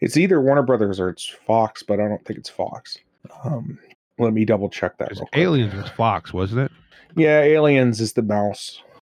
[0.00, 2.96] It's either Warner Brothers or it's Fox, but I don't think it's Fox.
[3.44, 3.78] Um,
[4.18, 5.10] let me double check that.
[5.10, 5.30] Real quick.
[5.34, 6.72] Aliens was Fox, wasn't it?
[7.16, 8.82] Yeah, Aliens is the mouse.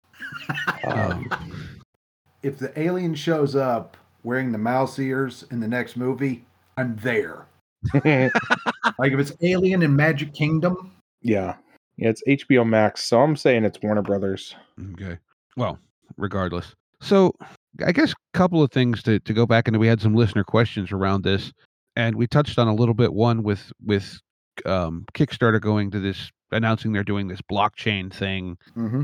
[0.84, 1.28] Um,
[2.42, 6.44] If the alien shows up wearing the mouse ears in the next movie,
[6.76, 7.46] I'm there.
[8.98, 10.90] Like if it's Alien and Magic Kingdom,
[11.22, 11.54] yeah,
[11.98, 13.04] yeah, it's HBO Max.
[13.04, 14.56] So I'm saying it's Warner Brothers.
[14.94, 15.18] Okay.
[15.56, 15.78] Well,
[16.16, 16.74] regardless.
[17.00, 17.32] So
[17.84, 19.78] I guess a couple of things to, to go back into.
[19.78, 21.52] We had some listener questions around this,
[21.94, 23.12] and we touched on a little bit.
[23.12, 24.20] One with with
[24.66, 29.02] um, Kickstarter going to this announcing they're doing this blockchain thing mm-hmm.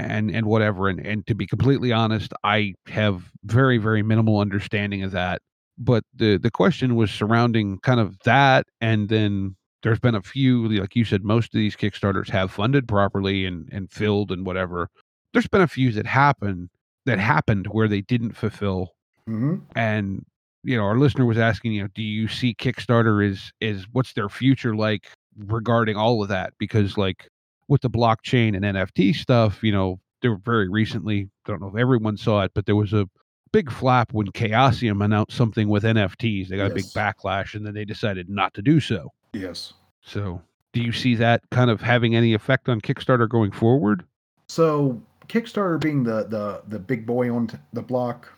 [0.00, 0.88] And and whatever.
[0.88, 5.42] And and to be completely honest, I have very very minimal understanding of that.
[5.78, 10.68] But the the question was surrounding kind of that, and then there's been a few,
[10.68, 14.88] like you said, most of these Kickstarters have funded properly and and filled and whatever.
[15.32, 16.70] There's been a few that happened
[17.06, 18.92] that happened where they didn't fulfill,
[19.28, 19.56] Mm-hmm.
[19.76, 20.24] and
[20.62, 24.12] you know, our listener was asking, you know, do you see Kickstarter is is what's
[24.12, 25.08] their future like
[25.38, 26.52] regarding all of that?
[26.58, 27.28] Because like
[27.70, 31.68] with the blockchain and NFT stuff, you know, there were very recently, I don't know
[31.68, 33.08] if everyone saw it, but there was a
[33.52, 36.48] big flap when Chaosium announced something with NFTs.
[36.48, 39.12] They got a big backlash and then they decided not to do so.
[39.32, 39.72] Yes.
[40.02, 44.04] So do you see that kind of having any effect on Kickstarter going forward?
[44.48, 48.28] So Kickstarter being the the the big boy on the block,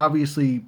[0.00, 0.64] obviously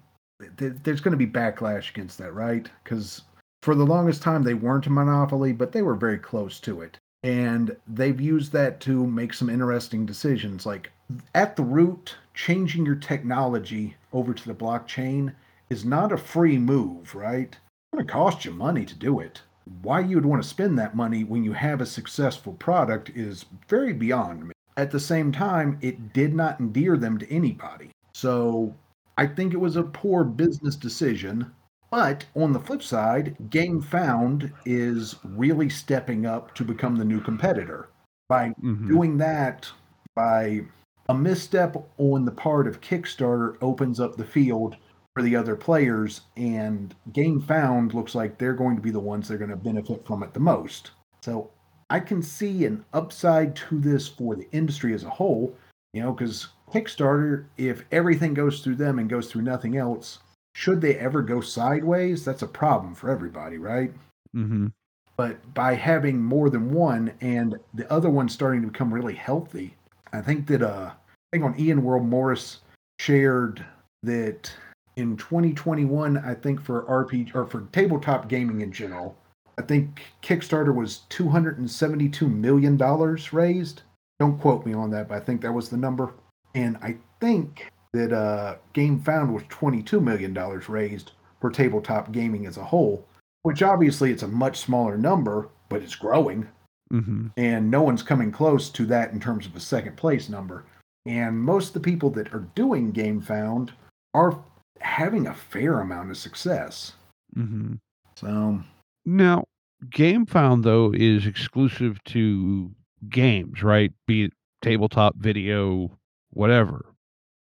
[0.58, 2.68] th- there's going to be backlash against that, right?
[2.82, 3.22] Because
[3.62, 6.98] for the longest time they weren't a monopoly, but they were very close to it,
[7.22, 10.64] and they've used that to make some interesting decisions.
[10.64, 10.90] Like
[11.34, 15.34] at the root, changing your technology over to the blockchain
[15.68, 17.48] is not a free move, right?
[17.50, 19.42] It's going to cost you money to do it.
[19.82, 23.44] Why you would want to spend that money when you have a successful product is
[23.68, 24.54] very beyond me.
[24.76, 27.90] At the same time, it did not endear them to anybody.
[28.14, 28.74] So
[29.18, 31.52] I think it was a poor business decision.
[31.90, 37.88] But on the flip side, Gamefound is really stepping up to become the new competitor.
[38.28, 38.86] By Mhm.
[38.88, 39.70] doing that,
[40.14, 40.66] by
[41.08, 44.76] a misstep on the part of Kickstarter opens up the field
[45.14, 49.34] for the other players, and Gamefound looks like they're going to be the ones that
[49.34, 50.92] are going to benefit from it the most.
[51.22, 51.50] So
[51.90, 55.56] I can see an upside to this for the industry as a whole,
[55.92, 60.20] you know, because Kickstarter, if everything goes through them and goes through nothing else,
[60.54, 63.92] should they ever go sideways, that's a problem for everybody, right?
[64.36, 64.68] Mm-hmm.
[65.16, 69.74] but by having more than one and the other one starting to become really healthy,
[70.12, 72.58] I think that uh I think on EN World Morrus
[73.00, 73.64] shared
[74.02, 74.52] that
[74.96, 79.16] in 2021, I think for RPG or for tabletop gaming in general,
[79.58, 83.82] I think Kickstarter was 272 million dollars raised.
[84.18, 86.12] Don't quote me on that, but I think that was the number.
[86.54, 92.56] And I think that uh Gamefound was 22 million dollars raised for tabletop gaming as
[92.56, 93.06] a whole
[93.42, 96.46] which obviously it's a much smaller number, but it's growing,
[96.92, 97.28] Mm-hmm.
[97.36, 100.64] and no one's coming close to that in terms of a second place number.
[101.06, 103.70] And most of the people that are doing Gamefound
[104.12, 104.36] are
[104.80, 106.92] having a fair amount of success.
[107.36, 107.74] Mm-hmm.
[108.16, 108.60] So,
[109.06, 109.44] Now,
[109.86, 112.72] Gamefound though is exclusive to
[113.08, 113.92] games, right?
[114.08, 115.96] Be it tabletop, video,
[116.30, 116.84] whatever.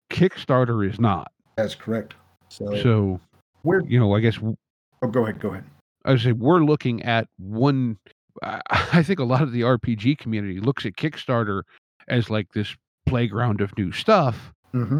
[0.09, 1.31] Kickstarter is not.
[1.55, 2.15] that's correct.
[2.49, 3.19] So, So,
[3.63, 5.63] we're, you know, I guess oh, go ahead, go ahead.
[6.05, 7.97] I would say we're looking at one.
[8.41, 8.61] I
[8.93, 11.63] I think a lot of the RPG community looks at Kickstarter
[12.07, 14.99] as like this playground of new stuff, Mm-hmm.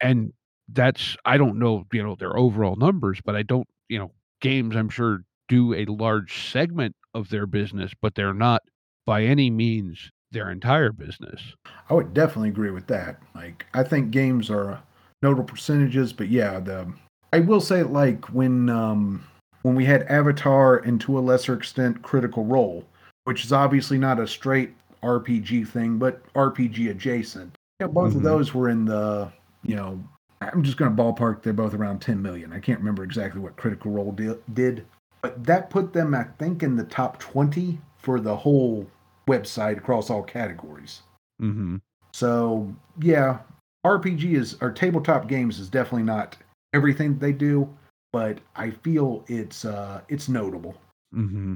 [0.00, 0.32] and
[0.68, 4.76] that's I don't know, you know, their overall numbers, but I don't, you know, games
[4.76, 8.62] I'm sure do a large segment of their business, but they're not
[9.06, 11.40] by any means their entire business.
[11.88, 13.20] I would definitely agree with that.
[13.34, 14.80] Like, I think games are
[15.22, 16.92] notable percentages, but yeah, the
[17.32, 19.24] I will say like when um
[19.62, 22.84] when we had Avatar and to a lesser extent Critical Role,
[23.24, 27.54] which is obviously not a straight RPG thing, but RPG adjacent.
[27.80, 28.16] Yeah, both Mhm.
[28.16, 29.30] of those were in the
[29.62, 30.02] you know
[30.42, 31.42] I'm just going to ballpark.
[31.42, 32.50] They're both around 10 million.
[32.50, 34.86] I can't remember exactly what Critical Role di- did,
[35.20, 38.86] but that put them, I think, in the top 20 for the whole
[39.28, 41.02] website across all categories.
[41.40, 41.76] Mm-hmm.
[42.12, 43.38] So yeah,
[43.86, 46.36] RPG is or tabletop games is definitely not
[46.74, 47.68] everything they do,
[48.12, 50.74] but I feel it's uh it's notable.
[51.14, 51.54] Mm-hmm.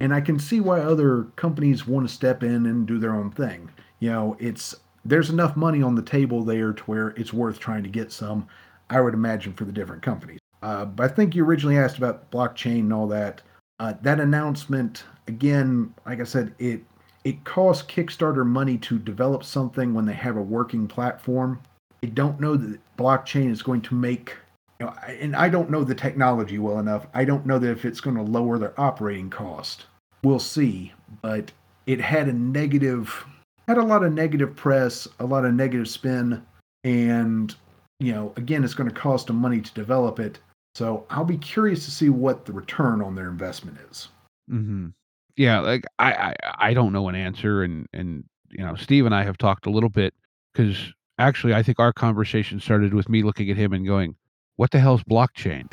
[0.00, 3.30] And I can see why other companies want to step in and do their own
[3.30, 3.70] thing.
[4.00, 7.82] You know, it's there's enough money on the table there to where it's worth trying
[7.84, 8.46] to get some,
[8.90, 10.40] I would imagine, for the different companies.
[10.62, 13.42] Uh, but I think you originally asked about blockchain and all that.
[13.78, 16.82] Uh, that announcement, again, like I said, it
[17.26, 21.60] it costs Kickstarter money to develop something when they have a working platform.
[22.04, 24.36] I don't know that blockchain is going to make,
[24.78, 27.08] you know, and I don't know the technology well enough.
[27.14, 29.86] I don't know that if it's going to lower their operating cost.
[30.22, 31.50] We'll see, but
[31.86, 33.26] it had a negative,
[33.66, 36.46] had a lot of negative press, a lot of negative spin,
[36.84, 37.52] and
[37.98, 40.38] you know, again, it's going to cost them money to develop it.
[40.76, 44.10] So I'll be curious to see what the return on their investment is.
[44.48, 44.90] Mm-hmm.
[45.36, 49.14] Yeah, like I, I I don't know an answer, and and you know, Steve and
[49.14, 50.14] I have talked a little bit
[50.52, 54.16] because actually I think our conversation started with me looking at him and going,
[54.56, 55.70] "What the hell's blockchain?"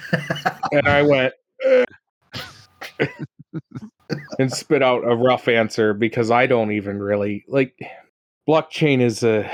[0.72, 1.34] and I went
[1.66, 1.86] "Eh."
[4.40, 7.78] and spit out a rough answer because I don't even really like
[8.48, 9.50] blockchain is a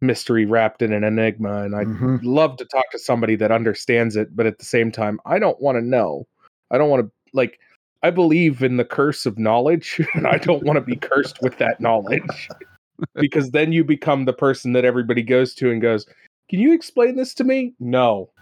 [0.00, 2.20] mystery wrapped in an enigma and I'd Mhm.
[2.22, 5.60] love to talk to somebody that understands it but at the same time I don't
[5.60, 6.26] want to know.
[6.70, 7.58] I don't want to like
[8.02, 11.58] I believe in the curse of knowledge and I don't want to be cursed with
[11.58, 12.48] that knowledge
[13.14, 16.06] because then you become the person that everybody goes to and goes,
[16.48, 18.30] "Can you explain this to me?" No.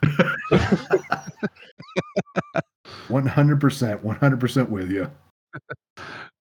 [3.08, 5.10] 100%, 100% with you.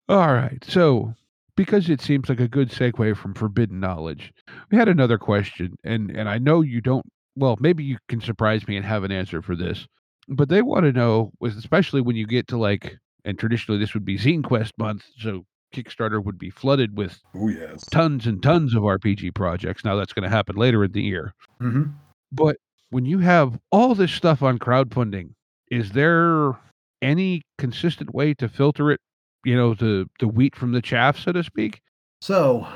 [0.10, 0.64] All right.
[0.68, 1.14] So,
[1.56, 4.34] because it seems like a good segue from forbidden knowledge,
[4.72, 7.06] we had another question, and and I know you don't.
[7.36, 9.88] Well, maybe you can surprise me and have an answer for this,
[10.28, 14.06] but they want to know, especially when you get to like and traditionally this would
[14.06, 17.86] be Zine Quest month, so Kickstarter would be flooded with Oh yes.
[17.88, 19.84] tons and tons of RPG projects.
[19.84, 21.34] Now that's going to happen later in the year.
[21.62, 21.92] Mm-hmm.
[22.32, 22.58] But
[22.92, 25.32] when you have all this stuff on crowdfunding,
[25.70, 26.54] is there
[27.02, 29.02] any consistent way to filter it,
[29.44, 31.82] you know, the the wheat from the chaff, so to speak?
[32.22, 32.68] So,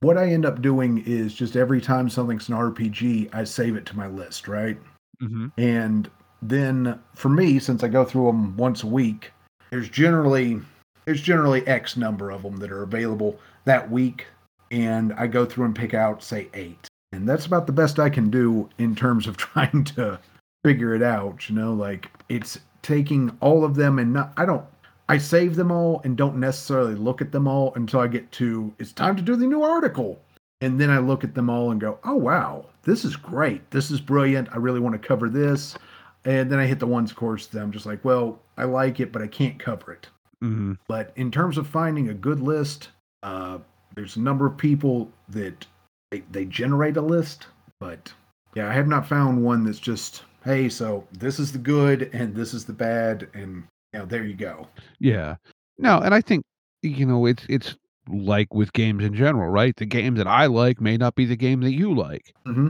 [0.00, 3.86] what I end up doing is just every time something's an RPG, I save it
[3.86, 4.78] to my list, right?
[5.22, 5.48] Mm-hmm.
[5.58, 6.10] And
[6.42, 9.32] then for me, since I go through them once a week,
[9.70, 10.60] there's generally
[11.04, 14.26] there's generally X number of them that are available that week,
[14.70, 18.10] and I go through and pick out say eight, and that's about the best I
[18.10, 20.18] can do in terms of trying to
[20.64, 21.48] figure it out.
[21.48, 24.64] You know, like it's taking all of them and not I don't
[25.08, 28.72] I save them all and don't necessarily look at them all until I get to
[28.78, 30.20] it's time to do the new article.
[30.62, 33.70] And then I look at them all and go, oh, wow, this is great.
[33.70, 34.48] This is brilliant.
[34.52, 35.74] I really want to cover this.
[36.24, 39.12] And then I hit the ones, course, that I'm just like, well, I like it,
[39.12, 40.06] but I can't cover it.
[40.42, 40.74] Mm-hmm.
[40.86, 42.90] But in terms of finding a good list,
[43.22, 43.58] uh,
[43.94, 45.66] there's a number of people that
[46.10, 47.46] they, they generate a list.
[47.78, 48.12] But
[48.54, 52.34] yeah, I have not found one that's just, hey, so this is the good and
[52.34, 53.28] this is the bad.
[53.32, 54.68] And, you know, there you go.
[54.98, 55.36] Yeah.
[55.78, 56.44] No, and I think
[56.82, 57.76] you know it's it's
[58.08, 59.74] like with games in general, right?
[59.76, 62.34] The game that I like may not be the game that you like.
[62.46, 62.68] Mm-hmm.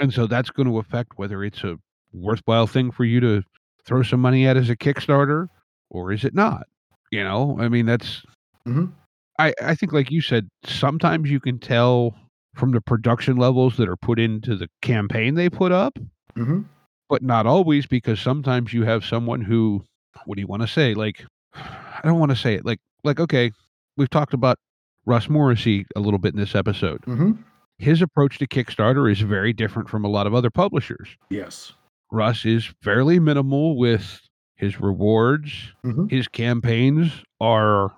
[0.00, 1.78] And so that's going to affect whether it's a
[2.12, 3.42] worthwhile thing for you to
[3.84, 5.48] throw some money at as a Kickstarter
[5.90, 6.66] or is it not?
[7.10, 8.22] You know, I mean, that's,
[8.66, 8.92] Mhm.
[9.38, 12.14] I, I think, like you said, sometimes you can tell
[12.54, 15.96] from the production levels that are put into the campaign they put up,
[16.36, 16.62] Mm-hmm.
[17.08, 19.84] but not always because sometimes you have someone who,
[20.26, 20.92] what do you want to say?
[20.94, 22.64] Like, I don't want to say it.
[22.66, 23.52] Like, like, okay,
[23.96, 24.58] we've talked about
[25.06, 27.00] Russ Morrissey a little bit in this episode.
[27.02, 27.32] Mm-hmm.
[27.78, 31.08] His approach to Kickstarter is very different from a lot of other publishers.
[31.30, 31.72] Yes.
[32.10, 34.20] Russ is fairly minimal with
[34.56, 35.72] his rewards.
[35.84, 36.10] Mhm.
[36.10, 37.92] His campaigns are,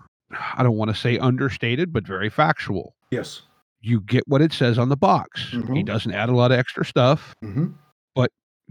[0.54, 2.94] I don't want to say understated, but very factual.
[3.10, 3.42] Yes.
[3.80, 5.48] You get what it says on the box.
[5.50, 5.84] He Mhm.
[5.86, 7.34] doesn't add a lot of extra stuff.
[7.44, 7.66] Mm-hmm.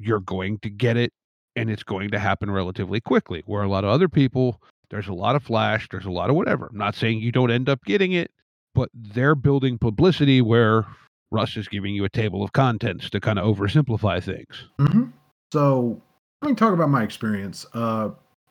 [0.02, 1.12] You're going to get it,
[1.58, 3.44] and it's going to happen relatively quickly.
[3.46, 4.62] Where a lot of other people,
[4.92, 6.68] there's a lot of flash, there's a lot of whatever.
[6.72, 8.32] I'm not saying you don't end up getting it,
[8.74, 10.86] but they're building publicity where
[11.32, 14.70] Russ is giving you a table of contents to kind of oversimplify things.
[14.80, 15.04] Mm-hmm.
[15.52, 16.02] So
[16.42, 17.66] let me talk about my experience.
[17.74, 18.10] Uh,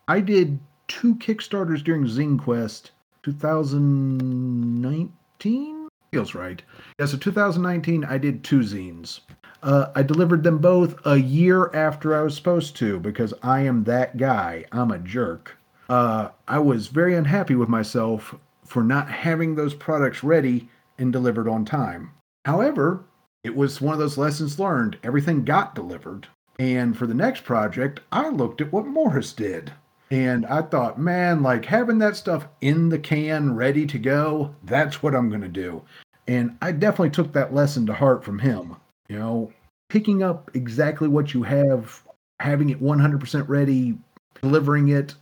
[0.09, 2.92] I did two Kickstarters during Zine Quest
[3.22, 5.88] 2019.
[6.12, 6.62] Feels right.
[6.99, 9.20] Yeah, so 2019, I did two zines.
[9.62, 13.84] Uh, I delivered them both a year after I was supposed to because I am
[13.84, 14.64] that guy.
[14.72, 15.59] I'm a jerk.
[15.90, 18.34] Uh, I was very unhappy with myself
[18.64, 20.68] for not having those products ready
[20.99, 22.11] and delivered on time.
[22.44, 23.05] However,
[23.44, 24.99] it was one of those lessons learned.
[25.03, 26.28] Everything got delivered.
[26.59, 29.72] And for the next project, I looked at what Morrus did.
[30.11, 35.02] And I thought, man, like having that stuff in the can ready to go, that's
[35.02, 35.82] what I'm going to do.
[36.26, 38.76] And I definitely took that lesson to heart from him.
[39.09, 39.52] You know,
[39.88, 42.02] picking up exactly what you have,
[42.40, 43.98] having it 100% ready,
[44.40, 45.14] delivering it.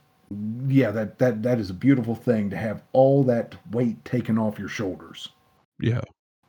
[0.66, 4.59] Yeah, that, that, that is a beautiful thing to have all that weight taken off
[4.59, 5.30] your shoulders.
[5.78, 6.01] Yeah.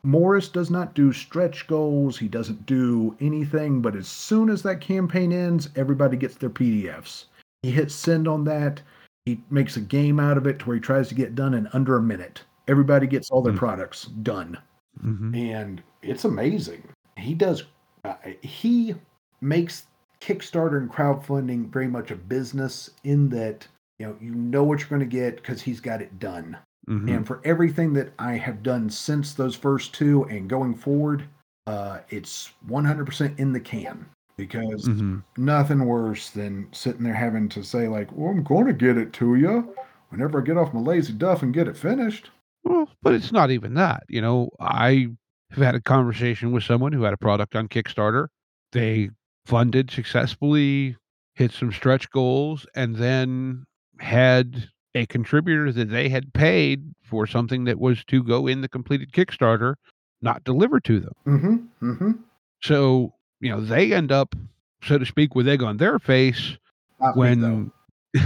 [0.05, 2.17] Morrus does not do stretch goals.
[2.17, 7.25] He doesn't do anything, but as soon as that campaign ends, everybody gets their PDFs.
[7.63, 8.81] He hits send on that.
[9.25, 11.67] He makes a game out of it to where he tries to get done in
[11.73, 12.43] under a minute.
[12.67, 13.59] Everybody gets all their Hmm.
[13.59, 14.57] products done.
[15.01, 16.83] hmm And it's amazing.
[17.17, 17.63] He does,
[18.05, 18.95] uh, he
[19.41, 19.87] makes
[20.21, 23.67] Kickstarter and crowdfunding very much a business in that,
[23.99, 26.57] you know, you know what you're going to get because he's got it done.
[26.87, 31.23] Hmm And for everything that I have done since those first two and going forward,
[31.65, 34.05] uh, it's 100% in the can
[34.37, 38.73] because hmm nothing worse than sitting there having to say, like, well, I'm going to
[38.73, 39.75] get it to you
[40.09, 42.31] whenever I get off my lazy duff and get it finished.
[42.63, 44.03] Well, but it's not even that.
[44.09, 45.07] You know, I
[45.51, 48.27] have had a conversation with someone who had a product on Kickstarter.
[48.71, 49.09] They
[49.45, 50.97] funded successfully,
[51.35, 53.63] hit some stretch goals, and then
[53.99, 58.69] had a contributor that they had paid for something that was to go in the
[58.69, 59.75] completed Kickstarter
[60.21, 61.13] not delivered to them.
[61.25, 61.91] Mm-hmm.
[61.91, 62.11] Mm-hmm.
[62.61, 64.35] So, you know, they end up,
[64.83, 66.57] so to speak, with egg on their face
[67.13, 67.71] when.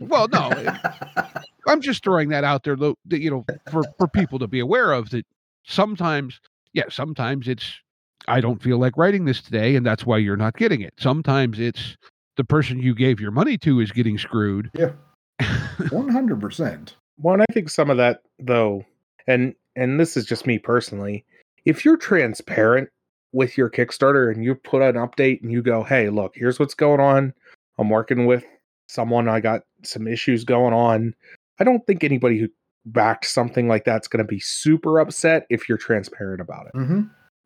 [0.00, 0.50] well, no,
[1.68, 2.76] I'm just throwing that out there,
[3.10, 5.26] you know, for, for people to be aware of that
[5.64, 6.40] sometimes,
[6.72, 7.80] yeah, sometimes it's,
[8.26, 10.94] I don't feel like writing this today, and that's why you're not getting it.
[10.98, 11.96] Sometimes it's
[12.36, 14.70] the person you gave your money to is getting screwed.
[14.74, 14.92] Yeah.
[15.40, 16.92] 100%.
[17.18, 18.84] Well, and I think some of that though,
[19.26, 21.24] and and this is just me personally,
[21.64, 22.88] if you're transparent
[23.32, 26.74] with your Kickstarter and you put an update and you go, "Hey, look, here's what's
[26.74, 27.32] going on.
[27.78, 28.44] I'm working with
[28.88, 31.14] someone, I got some issues going on.
[31.58, 32.48] I don't think anybody who
[32.86, 36.74] backed something like that's going to be super upset if you're transparent about it.
[36.74, 37.02] Mm-hmm.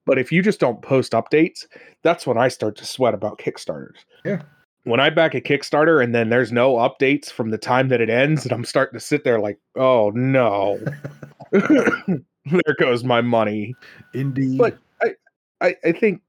[0.06, 1.66] But if you just don't post updates,
[2.02, 3.98] that's when I start to sweat about Kickstarters.
[4.24, 4.42] Yeah.
[4.84, 8.08] When I back a Kickstarter and then there's no updates from the time that it
[8.08, 10.78] ends, and I'm starting to sit there like, oh no,
[11.52, 13.74] there goes my money.
[14.14, 14.58] Indeed.
[14.58, 15.14] But I,
[15.60, 16.22] I I think,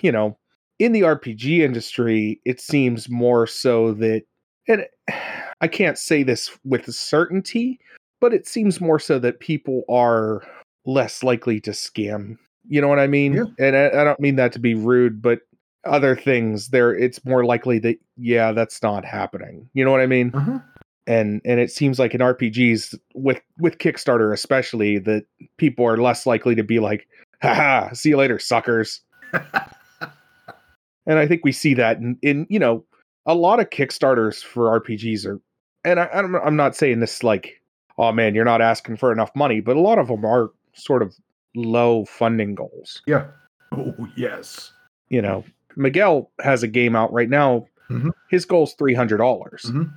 [0.00, 0.38] you know,
[0.78, 4.22] in the RPG industry, it seems more so that,
[4.68, 4.86] and
[5.60, 7.80] I can't say this with certainty,
[8.20, 10.42] but it seems more so that people are
[10.86, 12.36] less likely to scam.
[12.68, 13.34] You know what I mean?
[13.34, 13.66] Yeah.
[13.66, 15.40] And I, I don't mean that to be rude, but
[15.88, 19.68] other things there, it's more likely that yeah, that's not happening.
[19.74, 20.30] You know what I mean?
[20.34, 20.58] uh-huh.
[21.06, 25.24] and and it seems like in RPGs with with Kickstarter especially that
[25.56, 27.08] people are less likely to be like,
[27.42, 29.00] haha, see you later, suckers.
[29.32, 32.84] and I think we see that in, in you know
[33.26, 35.40] a lot of Kickstarters for RPGs are,
[35.84, 37.62] and I, I'm I'm not saying this like,
[37.98, 41.02] oh man, you're not asking for enough money, but a lot of them are sort
[41.02, 41.14] of
[41.54, 43.02] low funding goals.
[43.06, 43.26] yeah.
[43.72, 44.72] Oh yes.
[45.10, 45.44] You know,
[45.78, 47.66] Miguel has a game out right now.
[47.90, 48.10] Mhm.
[48.28, 49.62] His goal's three hundred dollars.
[49.68, 49.90] Mhm.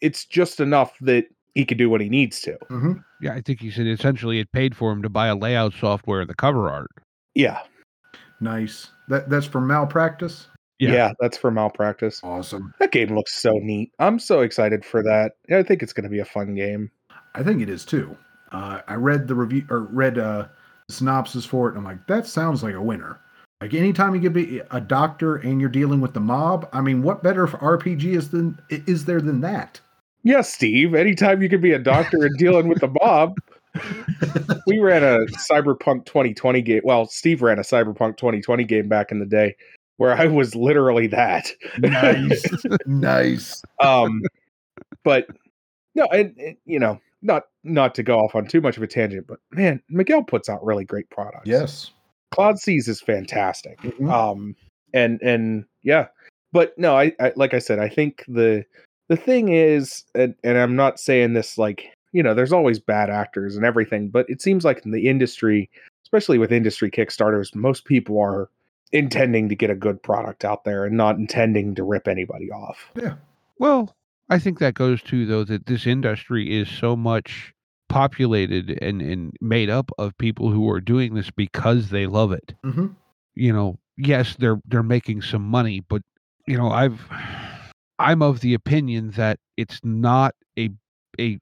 [0.00, 2.56] It's just enough that he can do what he needs to.
[2.70, 2.92] Mm-hmm.
[3.20, 6.20] Yeah, I think he said essentially it paid for him to buy a layout software
[6.20, 6.90] and the cover art.
[7.34, 7.60] Yeah,
[8.40, 8.90] Nice.
[9.08, 10.46] That that's for malpractice.
[10.78, 10.92] Yeah.
[10.92, 12.20] yeah, that's for malpractice.
[12.22, 12.72] Awesome.
[12.78, 13.90] That game looks so neat.
[13.98, 15.32] I'm so excited for that.
[15.52, 16.90] I think it's going to be a fun game.
[17.34, 18.16] I think it is too.
[18.52, 20.46] Uh, I read the review or read uh,
[20.86, 21.70] the synopsis for it.
[21.70, 23.18] And I'm like, that sounds like a winner.
[23.60, 27.02] Like anytime you could be a doctor and you're dealing with the mob, I mean,
[27.02, 29.80] what better for RPG is than is there than that?
[30.22, 30.94] Yeah, Steve.
[30.94, 33.34] Anytime you could be a doctor and dealing with the mob.
[34.66, 35.18] We ran a
[35.50, 36.80] Cyberpunk 2020 game.
[36.84, 39.54] Well, Steve ran a Cyberpunk 2020 game back in the day
[39.98, 41.50] where I was literally that.
[41.78, 42.44] nice,
[42.86, 43.62] nice.
[43.80, 44.22] um
[45.04, 45.26] but
[45.94, 48.86] no and, and, you know not not to go off on too much of a
[48.86, 51.90] tangent but man miguel puts out really great products Yes.
[52.30, 54.10] Cloud seas is fantastic Mhm.
[54.12, 54.56] um
[54.94, 56.06] and and yeah
[56.52, 58.64] but no I, I like i said i think the
[59.08, 63.10] the thing is and, and i'm not saying this like you know there's always bad
[63.10, 65.70] actors and everything but it seems like in the industry
[66.04, 68.48] especially with industry kickstarters most people are
[68.92, 72.90] intending to get a good product out there and not intending to rip anybody off
[72.96, 73.14] Yeah.
[73.58, 73.94] Well,
[74.30, 77.52] I think that goes to though that this industry is so much
[77.88, 82.54] populated and, and made up of people who are doing this because they love it.
[82.64, 82.88] hmm
[83.34, 86.02] You know, yes, they're they're making some money, but
[86.46, 87.00] you know, I've
[87.98, 90.70] I'm of the opinion that it's not a
[91.20, 91.38] a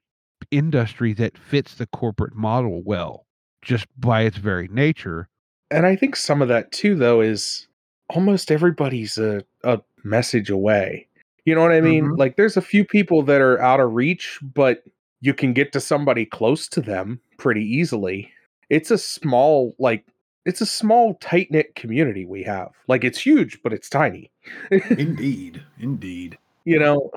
[0.51, 3.27] industry that fits the corporate model well,
[3.63, 5.29] just by its very nature.
[5.71, 7.67] and I think some of that too, though, is
[8.11, 11.09] almost everybody's a, a message away.
[11.45, 12.07] You know what I mean?
[12.07, 12.19] Mhm.
[12.19, 14.85] Like, there's a few people that are out of reach, but
[15.21, 18.31] you can get to somebody close to them pretty easily.
[18.71, 20.05] It's a small, like,
[20.45, 22.71] it's a small, tight knit community we have.
[22.89, 24.31] Like, it's huge, but it's tiny.
[24.71, 26.39] Indeed, indeed.
[26.65, 27.11] you know,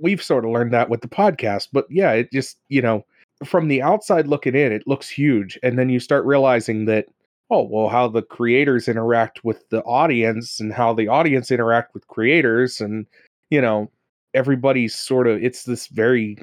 [0.00, 3.04] we've sort of learned that with the podcast, but yeah, it just, you know,
[3.44, 5.58] from the outside looking in, it looks huge.
[5.62, 7.06] And then you start realizing that,
[7.50, 12.08] oh, well, how the creators interact with the audience and how the audience interact with
[12.08, 12.80] creators.
[12.80, 13.06] And,
[13.50, 13.90] you know,
[14.34, 16.38] everybody's sort of, it's this very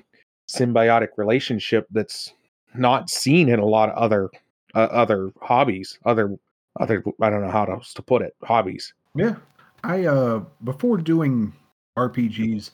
[0.50, 2.34] symbiotic relationship that's
[2.76, 4.30] not seen in a lot of other,
[4.76, 6.38] uh, other hobbies, other,
[6.80, 8.94] other, I don't know how else to put it, hobbies.
[9.16, 9.36] Yeah.
[9.84, 11.54] I uh before doing
[11.98, 12.72] RPGs,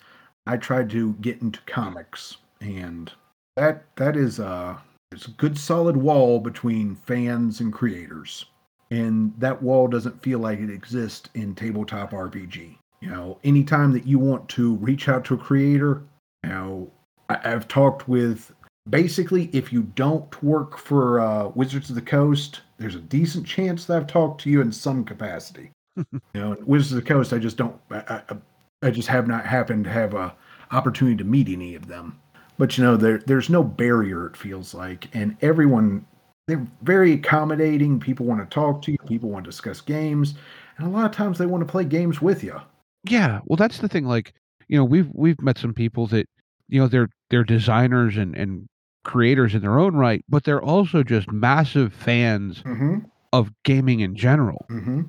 [0.48, 3.12] I tried to get into comics and
[3.56, 4.78] that that is uh
[5.12, 8.46] there's a good solid wall between fans and creators.
[8.92, 12.78] And that wall doesn't feel like it exists in tabletop RPG.
[13.02, 16.04] You know, anytime that you want to reach out to a creator,
[16.44, 16.92] you know,
[17.30, 18.54] I, I've talked with
[18.90, 23.86] basically if you don't work for uh, Wizards of the Coast, there's a decent chance
[23.86, 25.72] that I've talked to you in some capacity.
[25.98, 27.80] you know, Wizards of the Coast, I just don't.
[27.90, 28.38] I, I,
[28.84, 30.36] I just have not happened to have a
[30.72, 32.20] opportunity to meet any of them.
[32.58, 34.28] But you know, there there's no barrier.
[34.28, 36.06] It feels like, and everyone
[36.48, 38.00] they're very accommodating.
[38.00, 38.98] People want to talk to you.
[39.08, 40.36] People want to discuss games,
[40.78, 42.60] and a lot of times they want to play games with you.
[43.04, 44.06] Yeah, well, that's the thing.
[44.06, 44.34] Like,
[44.68, 46.28] you know, we've we've met some people that,
[46.68, 48.68] you know, they're they're designers and and
[49.04, 53.00] creators in their own right, but they're also just massive fans Mm-hmm.
[53.34, 54.66] of gaming in general.
[54.70, 55.02] Mm-hmm.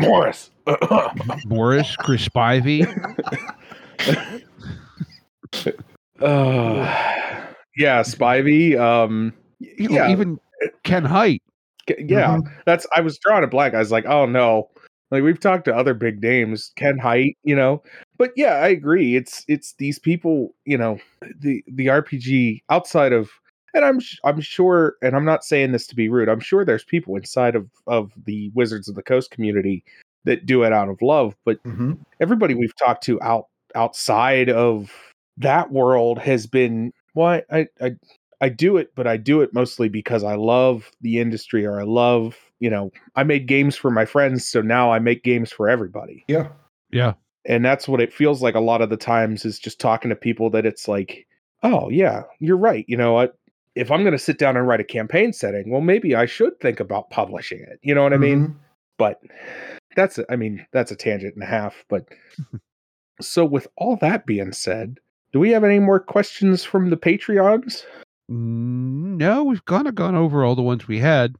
[0.00, 0.50] Morrus.
[1.46, 2.84] Morrus, Chris Spivey,
[6.20, 7.44] Uh,
[7.76, 8.78] yeah, Spivey.
[8.78, 10.38] Um, yeah, even
[10.84, 11.42] Ken Hite.
[11.88, 12.36] Yeah.
[12.38, 12.42] Mhm.
[12.66, 12.86] That's.
[12.94, 13.74] I was drawing a blank.
[13.74, 14.68] I was like, oh no.
[15.10, 17.82] Like we've talked to other big names, Ken Hite, you know,
[18.18, 19.16] but yeah, I agree.
[19.16, 20.98] It's it's these people, you know,
[21.40, 23.30] the the RPG outside of
[23.74, 26.28] and I'm sh- I'm sure and I'm not saying this to be rude.
[26.28, 29.84] I'm sure there's people inside of of the Wizards of the Coast community
[30.24, 33.46] that do it out of love, but hmm everybody we've talked to out
[33.76, 34.90] outside of
[35.36, 37.92] that world has been well, I I
[38.40, 41.84] I do it, but I do it mostly because I love the industry or I
[41.84, 45.68] love, you know, I made games for my friends, so now I make games for
[45.68, 46.48] everybody Yeah.
[46.90, 47.14] Yeah.
[47.46, 50.16] And that's what it feels like a lot of the times is just talking to
[50.16, 51.26] people that it's like
[51.62, 53.34] oh yeah you're right you know what
[53.74, 56.58] if i'm going to sit down and write a campaign setting well maybe i should
[56.60, 58.54] think about publishing it you know what i mean Mhm.
[58.98, 59.20] but
[59.96, 62.06] that's a, i mean that's a tangent and a half but
[63.20, 64.98] so with all that being said
[65.32, 67.84] do we have any more questions from the patreons
[68.30, 71.34] Mm, No, we've kind of gone over all the ones we had.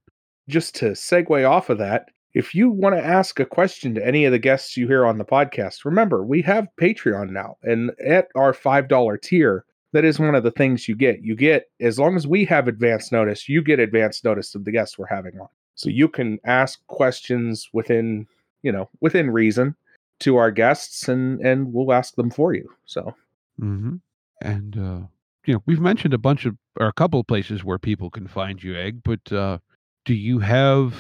[0.49, 4.25] just to segue off of that, if you want to ask a question to any
[4.25, 8.29] of the guests you hear on the podcast, remember we have Patreon now, and at
[8.35, 11.23] our five dollar tier, that is one of the things you get.
[11.23, 14.73] You get as long as we have advance notice, you get advance notice of the
[14.73, 18.27] guests we're having on, so you can ask questions within
[18.63, 19.75] you know within reason
[20.21, 22.69] to our guests, and and we'll ask them for you.
[22.85, 23.15] So
[23.61, 23.97] mm-hmm.
[24.41, 25.07] And uh,
[25.47, 28.29] you know, we've mentioned a bunch of or a couple of places where people can
[28.29, 29.01] find you, Egg.
[29.03, 29.59] But uh,
[30.05, 30.95] do you have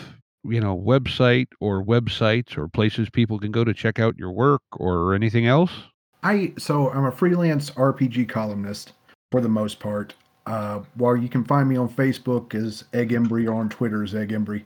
[0.45, 4.62] you know website or websites or places people can go to check out your work
[4.72, 5.70] or anything else?
[6.22, 8.93] I so I'm a freelance RPG columnist
[9.30, 10.14] for the most part.
[10.47, 14.14] Uh, while you can find me on Facebook as Egg Embry or on Twitter as
[14.14, 14.64] Egg Embry,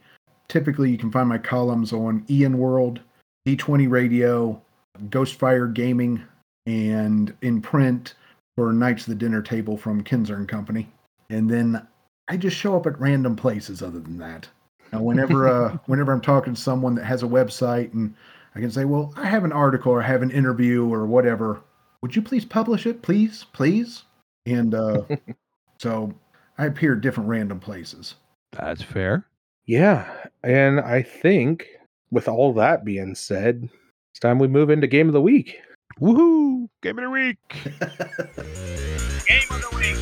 [0.49, 3.01] typically you can find my columns on EN World,
[3.47, 4.63] D20 Radio,
[5.09, 6.23] Ghostfire Gaming,
[6.67, 8.15] and in print
[8.57, 10.93] for Knights of the Dinner Table from Kenzer and Company.
[11.31, 11.85] And then
[12.29, 13.83] I just show up at random places.
[13.83, 14.49] Other than that,
[14.93, 18.15] now whenever uh, whenever I'm talking to someone that has a website and
[18.55, 21.63] I can say, well, I have an article or I have an interview or whatever.
[22.03, 24.05] Would you please publish it, please, please?
[24.45, 25.03] And uh,
[25.79, 26.13] so
[26.59, 28.17] I appear at different random places.
[28.53, 29.27] That's fair.
[29.67, 30.13] yeah,
[30.43, 31.67] and I think
[32.11, 33.71] with all that being said,
[34.11, 35.57] it's time we move into game of the week.
[36.01, 36.69] Woohoo!
[36.83, 37.39] Game of the week.
[37.55, 39.97] Game of the week.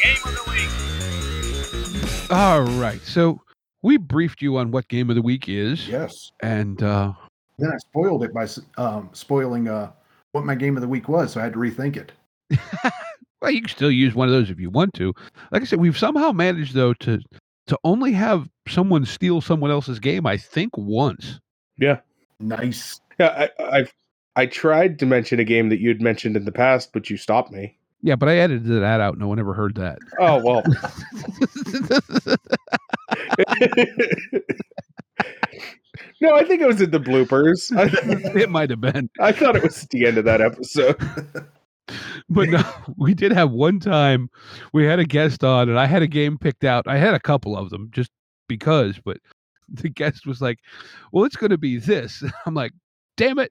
[0.00, 2.30] Game of the week.
[2.30, 3.00] All right.
[3.02, 3.40] So
[3.82, 6.32] we briefed you on what game of the week is, Yes.
[6.42, 7.12] and uh,
[7.58, 9.90] Then I spoiled it by um, spoiling uh,
[10.32, 12.12] what my game of the week was, so I had to rethink it.
[13.40, 15.12] well, you can still use one of those if you want to.
[15.52, 17.18] Like I said, we've somehow managed though to
[17.66, 20.26] to only have someone steal someone else's game.
[20.26, 21.38] I think once.
[21.76, 22.00] Yeah.
[22.40, 23.00] Nice.
[23.20, 23.92] Yeah, I, I've
[24.36, 27.50] I tried to mention a game that you'd mentioned in the past, but you stopped
[27.52, 27.76] me.
[28.00, 29.18] Yeah, but I edited that out.
[29.18, 29.98] No one ever heard that.
[30.20, 30.62] Oh well.
[36.20, 37.70] no, I think it was in the bloopers.
[38.36, 40.96] It might have been, I thought it was at the end of that episode.
[42.28, 42.62] but no,
[42.96, 44.30] we did have one time
[44.72, 46.86] we had a guest on, and I had a game picked out.
[46.86, 48.10] I had a couple of them just
[48.48, 49.18] because, but
[49.68, 50.58] the guest was like,
[51.12, 52.72] "Well, it's going to be this." I'm like,
[53.16, 53.50] "Damn it!"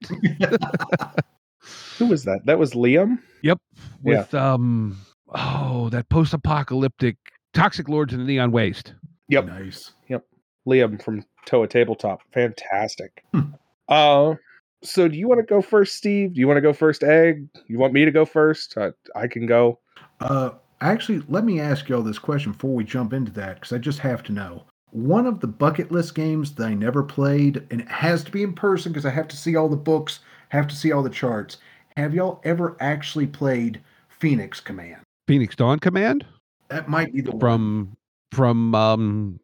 [1.97, 2.45] Who was that?
[2.45, 3.19] That was Liam.
[3.43, 3.59] Yep.
[4.03, 4.19] Yeah.
[4.19, 4.97] With um
[5.29, 7.17] oh that post apocalyptic
[7.53, 8.93] toxic lords in the neon waste.
[9.29, 9.45] Yep.
[9.45, 9.91] Nice.
[10.07, 10.25] Yep.
[10.67, 12.21] Liam from Toa Tabletop.
[12.33, 13.23] Fantastic.
[13.33, 13.41] Hmm.
[13.87, 14.35] Uh,
[14.83, 16.33] so do you want to go first, Steve?
[16.33, 17.47] Do you want to go first, Egg?
[17.67, 18.77] You want me to go first?
[18.77, 19.79] I, I can go.
[20.19, 20.51] Uh,
[20.81, 23.99] actually, let me ask y'all this question before we jump into that, because I just
[23.99, 24.63] have to know.
[24.91, 28.43] One of the bucket list games that I never played, and it has to be
[28.43, 30.19] in person because I have to see all the books,
[30.49, 31.57] have to see all the charts.
[31.97, 35.01] Have y'all ever actually played Phoenix Command?
[35.27, 36.25] Phoenix Dawn Command
[36.69, 37.39] That might be the one.
[37.39, 37.96] from
[38.31, 39.39] from um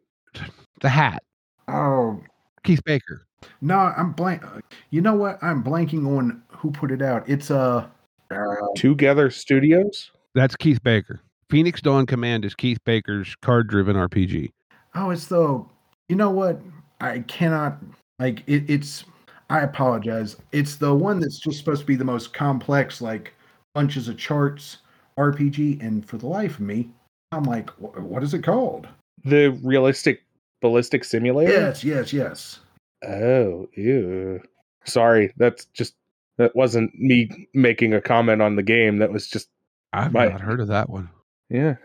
[0.80, 1.22] the hat.
[1.68, 2.20] Oh
[2.62, 3.26] Keith Baker.
[3.60, 4.42] no, I'm blank.
[4.90, 5.38] You know what?
[5.42, 7.28] I'm blanking on who put it out.
[7.28, 7.86] It's uh,
[8.30, 8.34] uh
[8.76, 10.10] Twogether Studios.
[10.34, 11.20] That's Keith Baker.
[11.50, 14.50] Phoenix Dawn Command is Keith Baker's card driven RPG.
[14.94, 15.64] Oh, it's the.
[16.08, 16.60] You know what?
[17.00, 17.78] I cannot
[18.18, 18.68] like it.
[18.68, 19.04] It's.
[19.50, 20.36] I apologize.
[20.52, 23.34] It's the one that's just supposed to be the most complex, like
[23.74, 24.78] bunches of charts
[25.18, 26.88] RPG, and for the life of me,
[27.34, 28.86] I'm like, what is it called?
[29.24, 30.22] The realistic
[30.60, 31.52] ballistic simulator.
[31.52, 32.60] Yes, yes, yes.
[33.06, 34.40] Oh, ew.
[34.84, 35.94] Sorry, that's just
[36.38, 38.98] that wasn't me making a comment on the game.
[38.98, 39.48] That was just
[39.92, 40.30] I've Right.
[40.30, 41.08] not heard of that one.
[41.50, 41.76] yeah.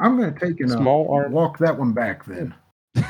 [0.00, 1.30] I'm going to take and uh, Small arm.
[1.32, 2.52] walk that one back then.
[2.96, 3.02] So,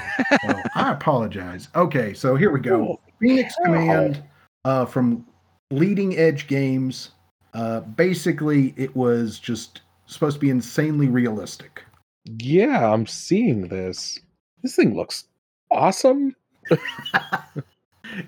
[0.74, 1.68] I apologize.
[1.74, 2.78] Okay, so here we go.
[2.78, 3.00] Cool.
[3.20, 3.54] Phoenix.
[3.64, 4.22] Command
[4.66, 5.24] uh, from
[5.70, 7.12] Leading Edge Games.
[7.54, 11.84] Uh, basically, it was just supposed to be insanely realistic.
[12.38, 14.20] Yeah, I'm seeing this.
[14.62, 15.24] This thing looks
[15.70, 16.36] awesome.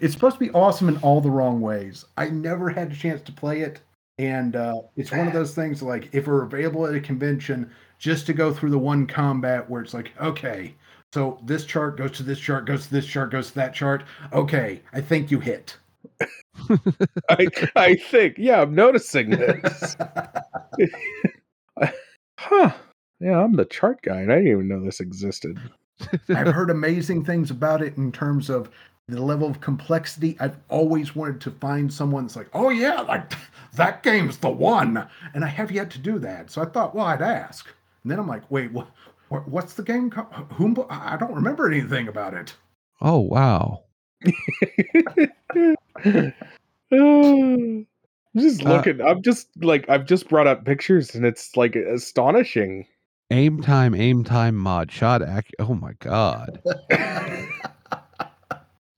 [0.00, 2.04] it's supposed to be awesome in all the wrong ways.
[2.16, 3.80] I never had a chance to play it,
[4.18, 8.26] and uh, it's one of those things like if we're available at a convention, just
[8.26, 10.74] to go through the one combat where it's like, okay,
[11.12, 14.04] so this chart goes to this chart, goes to this chart, goes to that chart.
[14.32, 15.76] Okay, I think you hit.
[17.30, 17.46] I
[17.76, 19.96] I think yeah, I'm noticing this.
[22.44, 22.72] huh?
[23.20, 25.58] Yeah, I'm the chart guy, and I didn't even know this existed.
[26.28, 28.70] I've heard amazing things about it in terms of
[29.08, 30.36] the level of complexity.
[30.40, 33.32] I've always wanted to find someone that's like, oh yeah, like
[33.74, 36.50] that game's the one, and I have yet to do that.
[36.50, 37.66] So I thought, well, I'd ask.
[38.02, 38.88] And then I'm like, wait, what?
[39.28, 40.10] what what's the game?
[40.10, 40.76] Co- whom?
[40.90, 42.54] I don't remember anything about it.
[43.00, 43.84] Oh wow.
[48.34, 49.00] I'm just Uh, looking.
[49.00, 52.86] I'm just like I've just brought up pictures, and it's like astonishing.
[53.30, 56.60] Aim time, aim time mod shot ac- Oh my god.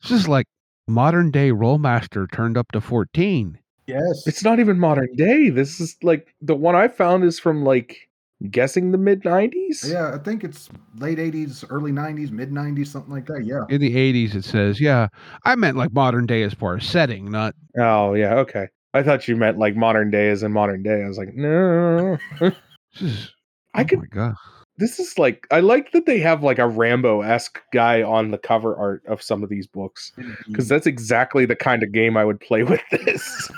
[0.03, 0.47] This is like
[0.87, 3.59] modern day Rolemaster turned up to 14.
[3.89, 4.25] yes.
[4.27, 5.51] It's not even modern day.
[5.51, 8.09] This is like the one I found is from like
[8.51, 9.91] guessing the mid '90s.
[9.91, 10.69] Yeah, I think it's
[10.99, 13.45] late 80s, early 90s, mid 90s, something like that.
[13.45, 13.65] Yeah.
[13.69, 15.09] In the 80s, it says, yeah,
[15.45, 17.55] I meant like modern day as far as setting, not.
[17.79, 18.35] Oh yeah.
[18.37, 18.69] Okay.
[18.97, 21.03] I thought you meant like modern day as in modern day.
[21.05, 22.19] I was like, no.
[22.41, 24.35] I oh could my god.
[24.79, 28.39] this is like I like that they have like a Rambo esque guy on the
[28.39, 30.63] cover art of some of these books because mm-hmm.
[30.63, 33.51] that's exactly the kind of game I would play with this.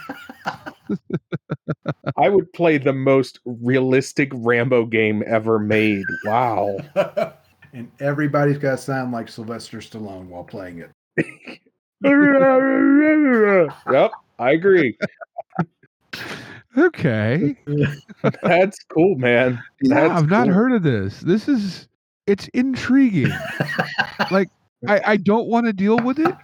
[2.17, 6.05] I would play the most realistic Rambo game ever made.
[6.25, 6.79] Wow.
[7.73, 10.91] and everybody's got to sound like Sylvester Stallone while playing it.
[13.91, 14.97] yep, I agree.
[16.77, 17.57] Okay.
[18.43, 19.63] That's cool, man.
[19.83, 20.55] Yeah, That's I've not cool.
[20.55, 21.21] heard of this.
[21.21, 21.89] This is,
[22.27, 23.33] it's intriguing.
[24.31, 24.49] like,
[24.87, 26.35] I, I don't want to deal with it,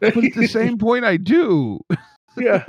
[0.00, 1.78] but at the same point, I do.
[2.36, 2.64] yeah,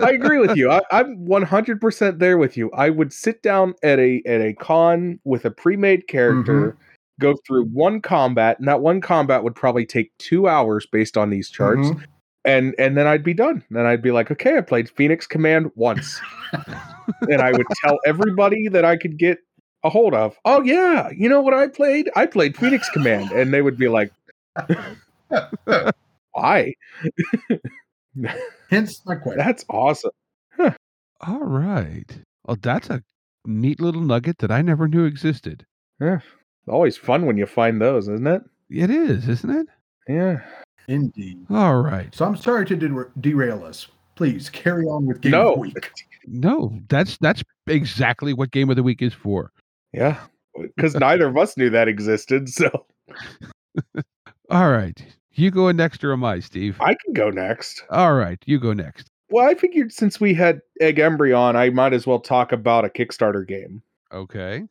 [0.00, 0.70] I agree with you.
[0.70, 2.70] I, I'm 100% there with you.
[2.72, 6.76] I would sit down at a at a con with a pre-made character,
[7.18, 11.30] go through one combat, and that one combat would probably take two hours based on
[11.30, 12.04] these charts, Mhm.
[12.44, 13.64] And and then I'd be done.
[13.70, 16.20] Then I'd be like, okay, I played Phoenix Command once,
[17.22, 19.38] and I would tell everybody that I could get
[19.84, 20.36] a hold of.
[20.44, 22.10] Oh yeah, you know what I played?
[22.16, 24.12] I played Phoenix Command, and they would be like,
[26.32, 26.74] why?
[28.70, 29.38] Hence my question.
[29.38, 30.12] That's awesome.
[31.20, 32.10] All right.
[32.44, 33.02] Well, that's a
[33.46, 35.64] neat little nugget that I never knew existed.
[36.00, 36.18] Yeah.
[36.68, 38.42] Always fun when you find those, isn't it?
[38.70, 39.66] It is, isn't it?
[40.08, 40.40] Yeah.
[40.88, 41.44] Indeed.
[41.50, 42.14] All right.
[42.14, 43.88] So I'm sorry to der- derail us.
[44.14, 45.48] Please carry on with Game No.
[45.50, 45.90] of the Week.
[46.26, 49.50] No, that's that's exactly what game of the week is for.
[49.92, 50.18] Yeah.
[50.76, 52.48] Because neither of us knew that existed.
[52.48, 52.86] So
[54.50, 55.04] All right.
[55.34, 56.76] You go next or am I, Steve?
[56.80, 57.82] I can go next.
[57.90, 59.08] All right, you go next.
[59.30, 62.84] Well, I figured since we had Egg Embry on, I might as well talk about
[62.84, 63.82] a Kickstarter game.
[64.12, 64.64] Okay.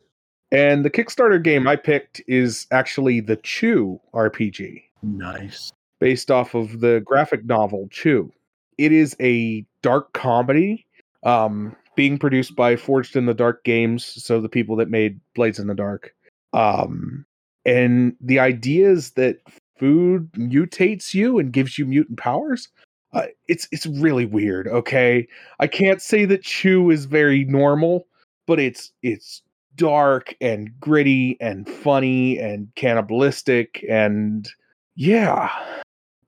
[0.52, 5.74] And the Kickstarter game I picked is actually the Chew RPG, Nice.
[6.02, 8.34] Based off of the graphic novel Chew.
[8.78, 10.86] It is a dark comedy
[11.24, 15.60] um, being produced by Forged in the Dark Games, so the people that made Blades
[15.60, 16.14] in the Dark.
[16.54, 17.24] Um,
[17.66, 19.38] and the idea is that
[19.78, 22.68] food mutates you and gives you mutant powers.
[23.14, 24.68] Uh, it's it's really weird.
[24.68, 25.28] Okay,
[25.60, 28.08] I can't say that Chew is very normal,
[28.48, 29.44] but it's it's
[29.76, 34.50] dark and gritty and funny and cannibalistic and
[34.96, 35.50] yeah,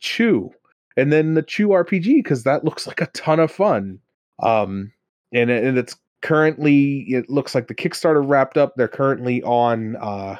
[0.04, 0.52] Chew.
[0.98, 3.98] And then the Chew RPG because that looks like a ton of fun.
[4.42, 4.92] Um,
[5.32, 8.74] and and it's currently it looks like the Kickstarter wrapped up.
[8.76, 10.36] They're currently on uh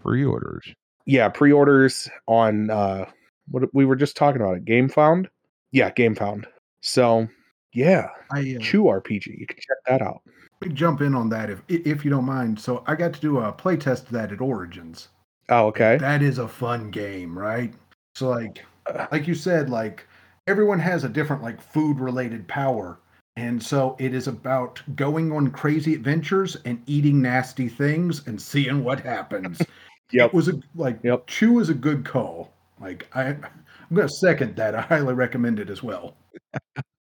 [0.00, 0.72] Pre-orders.
[1.06, 3.06] yeah pre-orders on uh
[3.50, 5.28] what we were just talking about it Gamefound
[5.72, 6.44] yeah Gamefound
[6.82, 7.26] so
[7.72, 10.20] yeah I uh, chew rpg you can check that out
[10.60, 12.60] let me jump in on that if if you don't mind.
[12.60, 15.08] So I got to do a playtest of that at Origins.
[15.48, 17.72] oh okay That is a fun game, right?
[18.14, 18.64] So like.
[19.12, 20.06] Like you said, like
[20.46, 22.98] everyone has a different like food related power.
[23.36, 28.84] And so it is about going on crazy adventures and eating nasty things and seeing
[28.84, 29.60] what happens.
[30.12, 30.28] Yep.
[30.28, 31.26] It was a like Yep.
[31.26, 32.52] chew is a good call.
[32.80, 34.74] Like I I'm gonna second that.
[34.74, 36.14] I highly recommend it as well.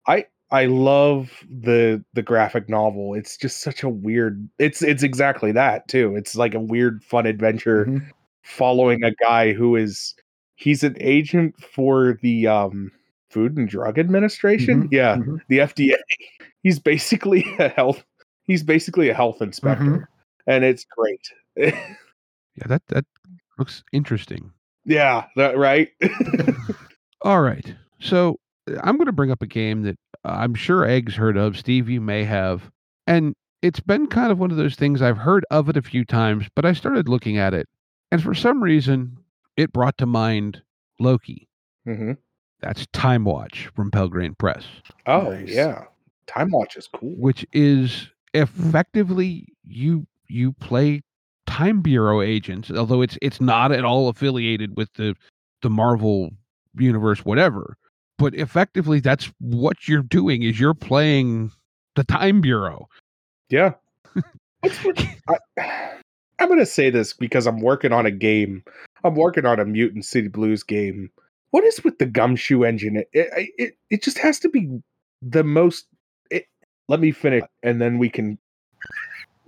[0.08, 5.52] i I love the the graphic novel it's just such a weird it's it's exactly
[5.52, 8.10] that too it's like a weird fun adventure Mhm.
[8.44, 10.16] following a guy who is
[10.58, 12.92] he's an agent for the um
[13.30, 15.40] food and drug administration Mhm, yeah mhm.
[15.48, 15.96] the fda
[16.64, 18.04] he's basically a health
[18.44, 20.08] he's basically a health inspector Mhm.
[20.48, 21.22] and it's great
[21.58, 23.06] Yeah, that that
[23.60, 24.52] looks interesting.
[24.86, 25.90] yeah that right
[27.22, 27.76] All right.
[28.00, 28.40] So
[28.84, 31.58] I'm going to bring up a game that I'm sure Egg's heard of.
[31.58, 32.70] Steve, you may have.
[33.08, 33.34] And
[33.64, 36.46] it's been kind of one of those things I've heard of it a few times,
[36.56, 37.68] but I started looking at it.
[38.12, 39.18] And for some reason,
[39.58, 40.62] it brought to mind
[41.00, 41.48] Loki.
[41.86, 42.14] hmm
[42.62, 44.66] That's Time Watch from Pelgrane Press,
[45.06, 45.50] Oh Nice.
[45.50, 45.84] yeah,
[46.28, 47.14] Time Watch is cool.
[47.18, 51.02] which is effectively you you play
[51.48, 55.16] Time Bureau agents, although it's it's not at all affiliated with the
[55.62, 56.32] the Marvel
[56.78, 57.78] universe, whatever.
[58.18, 61.52] But effectively, that's what you're doing is you're playing
[61.96, 62.88] the Time Bureau.
[63.50, 63.74] Yeah.
[64.64, 65.38] I,
[66.40, 68.64] I'm going to say this because I'm working on a game.
[69.04, 71.10] I'm working on a Mutant City Blues game.
[71.52, 72.98] What is with the gumshoe engine?
[72.98, 74.80] It it it, it just has to be
[75.22, 75.88] the most.
[76.30, 76.46] It,
[76.88, 78.38] let me finish, and then we can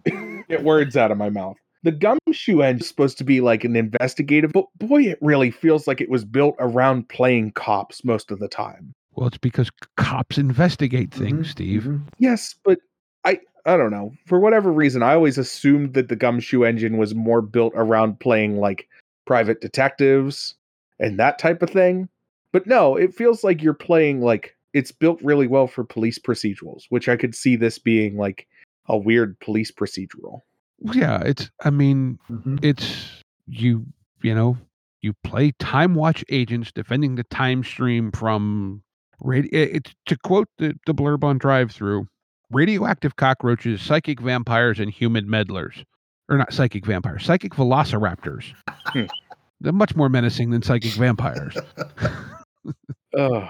[0.49, 1.57] get words out of my mouth.
[1.83, 5.87] The gumshoe engine is supposed to be like an investigative, but boy, it really feels
[5.87, 8.93] like it was built around playing cops most of the time.
[9.15, 11.83] Well, it's because cops investigate things, Mhm, Steve.
[11.83, 12.01] mhm.
[12.17, 12.79] Yes, but
[13.25, 14.13] I I don't know.
[14.25, 18.57] For whatever reason, I always assumed that the gumshoe engine was more built around playing
[18.57, 18.87] like
[19.29, 20.55] private detectives
[20.99, 22.09] and that type of thing.
[22.51, 26.85] But no, it feels like you're playing like it's built really well for police procedurals,
[26.89, 28.47] which I could see this being like
[28.87, 30.41] a weird police procedural.
[30.93, 31.51] Yeah, it's.
[31.63, 32.57] I mean, Mhm.
[32.63, 33.85] it's you.
[34.23, 34.57] You know,
[35.03, 38.81] you play Time Watch agents defending the time stream from
[39.21, 39.61] radio.
[39.61, 42.07] It's to quote the the blurb on DriveThru:
[42.49, 45.83] radioactive cockroaches, psychic vampires, and human meddlers,
[46.29, 48.53] or not psychic vampires, psychic velociraptors.
[48.67, 49.05] Hmm.
[49.61, 51.57] They're much more menacing than psychic vampires.
[53.17, 53.49] Ugh.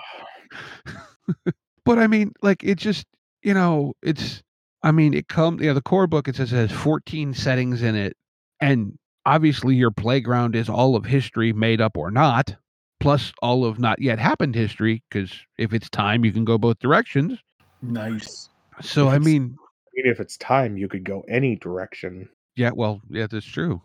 [1.85, 3.05] but I mean, like it just
[3.43, 4.41] you know, it's
[4.81, 7.95] I mean, it comes yeah, the core book it says it has 14 settings in
[7.95, 8.15] it,
[8.59, 12.55] and obviously your playground is all of history made up or not,
[12.99, 16.79] plus all of not yet happened history, because if it's time you can go both
[16.79, 17.37] directions.
[17.81, 18.49] Nice.
[18.81, 22.29] So If I mean, I mean, if it's time, you could go any direction.
[22.59, 23.81] Yeah, well, yeah, that's true.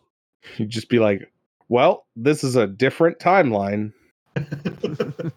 [0.57, 1.31] You'd just be like,
[1.69, 3.93] well, this is a different timeline.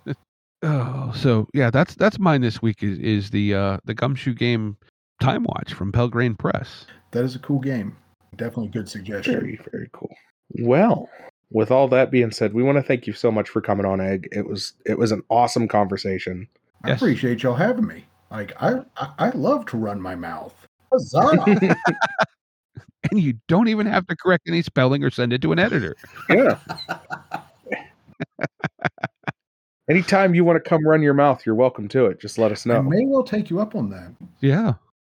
[0.64, 4.76] Oh, so yeah, that's that's mine this week is is the uh the gumshoe game
[5.22, 6.88] Time Watch from Pelgrane Press.
[7.12, 7.96] That is a cool game.
[8.38, 9.34] Definitely good suggestion.
[9.36, 10.10] Very, very cool.
[10.62, 11.10] Well,
[11.52, 14.02] with all that being said, we want to thank you so much for coming on,
[14.02, 14.30] Egg.
[14.32, 16.48] It was it was an awesome conversation.
[16.84, 16.98] I Yes.
[16.98, 18.06] appreciate y'all having me.
[18.32, 20.56] Like I, I, I love to run my mouth.
[20.92, 21.76] Huzzah!
[23.12, 25.96] And you don't even have to correct any spelling or send it to an editor.
[26.30, 26.60] Yeah.
[29.90, 32.20] Anytime you want to come run your mouth, you're welcome to it.
[32.20, 32.76] Just let us know.
[32.76, 32.90] I know.
[32.90, 34.12] may well take you up on that.
[34.42, 34.74] Yeah.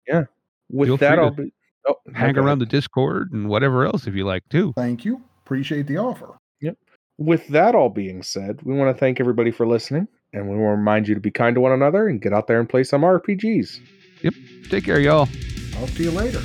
[0.09, 0.25] Yeah.
[0.71, 1.53] With feel that, I'll be
[1.87, 4.73] oh, hang around the Discord and whatever else if you like too.
[4.75, 5.23] Thank you.
[5.45, 6.39] Appreciate the offer.
[6.63, 6.79] Yep.
[7.19, 10.75] With that all being said, we want to thank everybody for listening, and we want
[10.75, 12.85] to remind you to be kind to one another and get out there and play
[12.85, 13.79] some RPGs.
[14.23, 14.35] Yep.
[14.71, 15.29] Take care, y'all.
[15.73, 16.41] Talk to you later.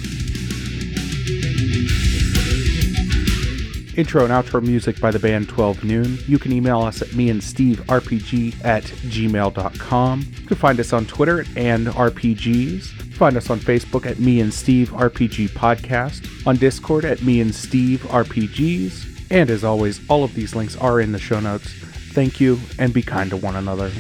[3.98, 6.20] Intro and outro music by the band 12 Noon.
[6.28, 10.22] You can email us at me and Steve RPG at gmail.com.
[10.40, 12.84] You can find us on Twitter at and RPGs.
[13.16, 17.54] Find us on Facebook at Me and Steve RPG Podcast, on Discord at Me and
[17.54, 19.32] Steve RPGs.
[19.32, 21.68] And as always, all of these links are in the show notes.
[22.14, 23.92] Thank you and be kind to one another.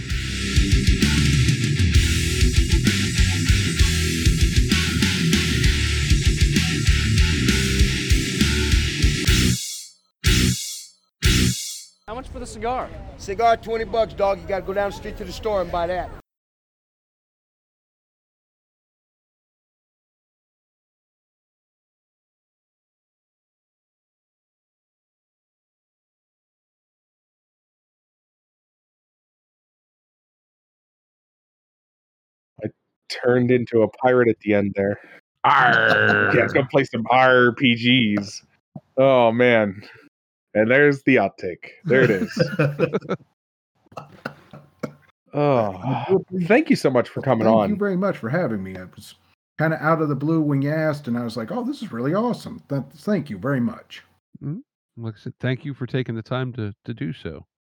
[12.27, 12.89] Much for the cigar?
[13.17, 14.41] Cigar, 20 bucks, dog.
[14.41, 16.09] You gotta go down the street to the store and buy that.
[32.63, 32.67] I
[33.09, 34.99] turned into a pirate at the end there.
[35.43, 36.31] Arr.
[36.33, 38.43] Yeah, let's go play some RPGs.
[38.97, 39.81] Oh man.
[40.57, 41.69] And there's the outtake.
[41.85, 42.49] There it is.
[45.33, 47.69] Oh, thank you so much for coming Thank on.
[47.69, 48.75] you very much for having me.
[48.75, 49.13] I was
[49.59, 51.83] kind of out of the blue when you asked, and I was like, "Oh, this
[51.83, 54.03] is really awesome." Th- thank you very much.
[54.43, 54.59] Mm-hmm.
[55.03, 57.45] Like I said, thank you for taking the time to to do so.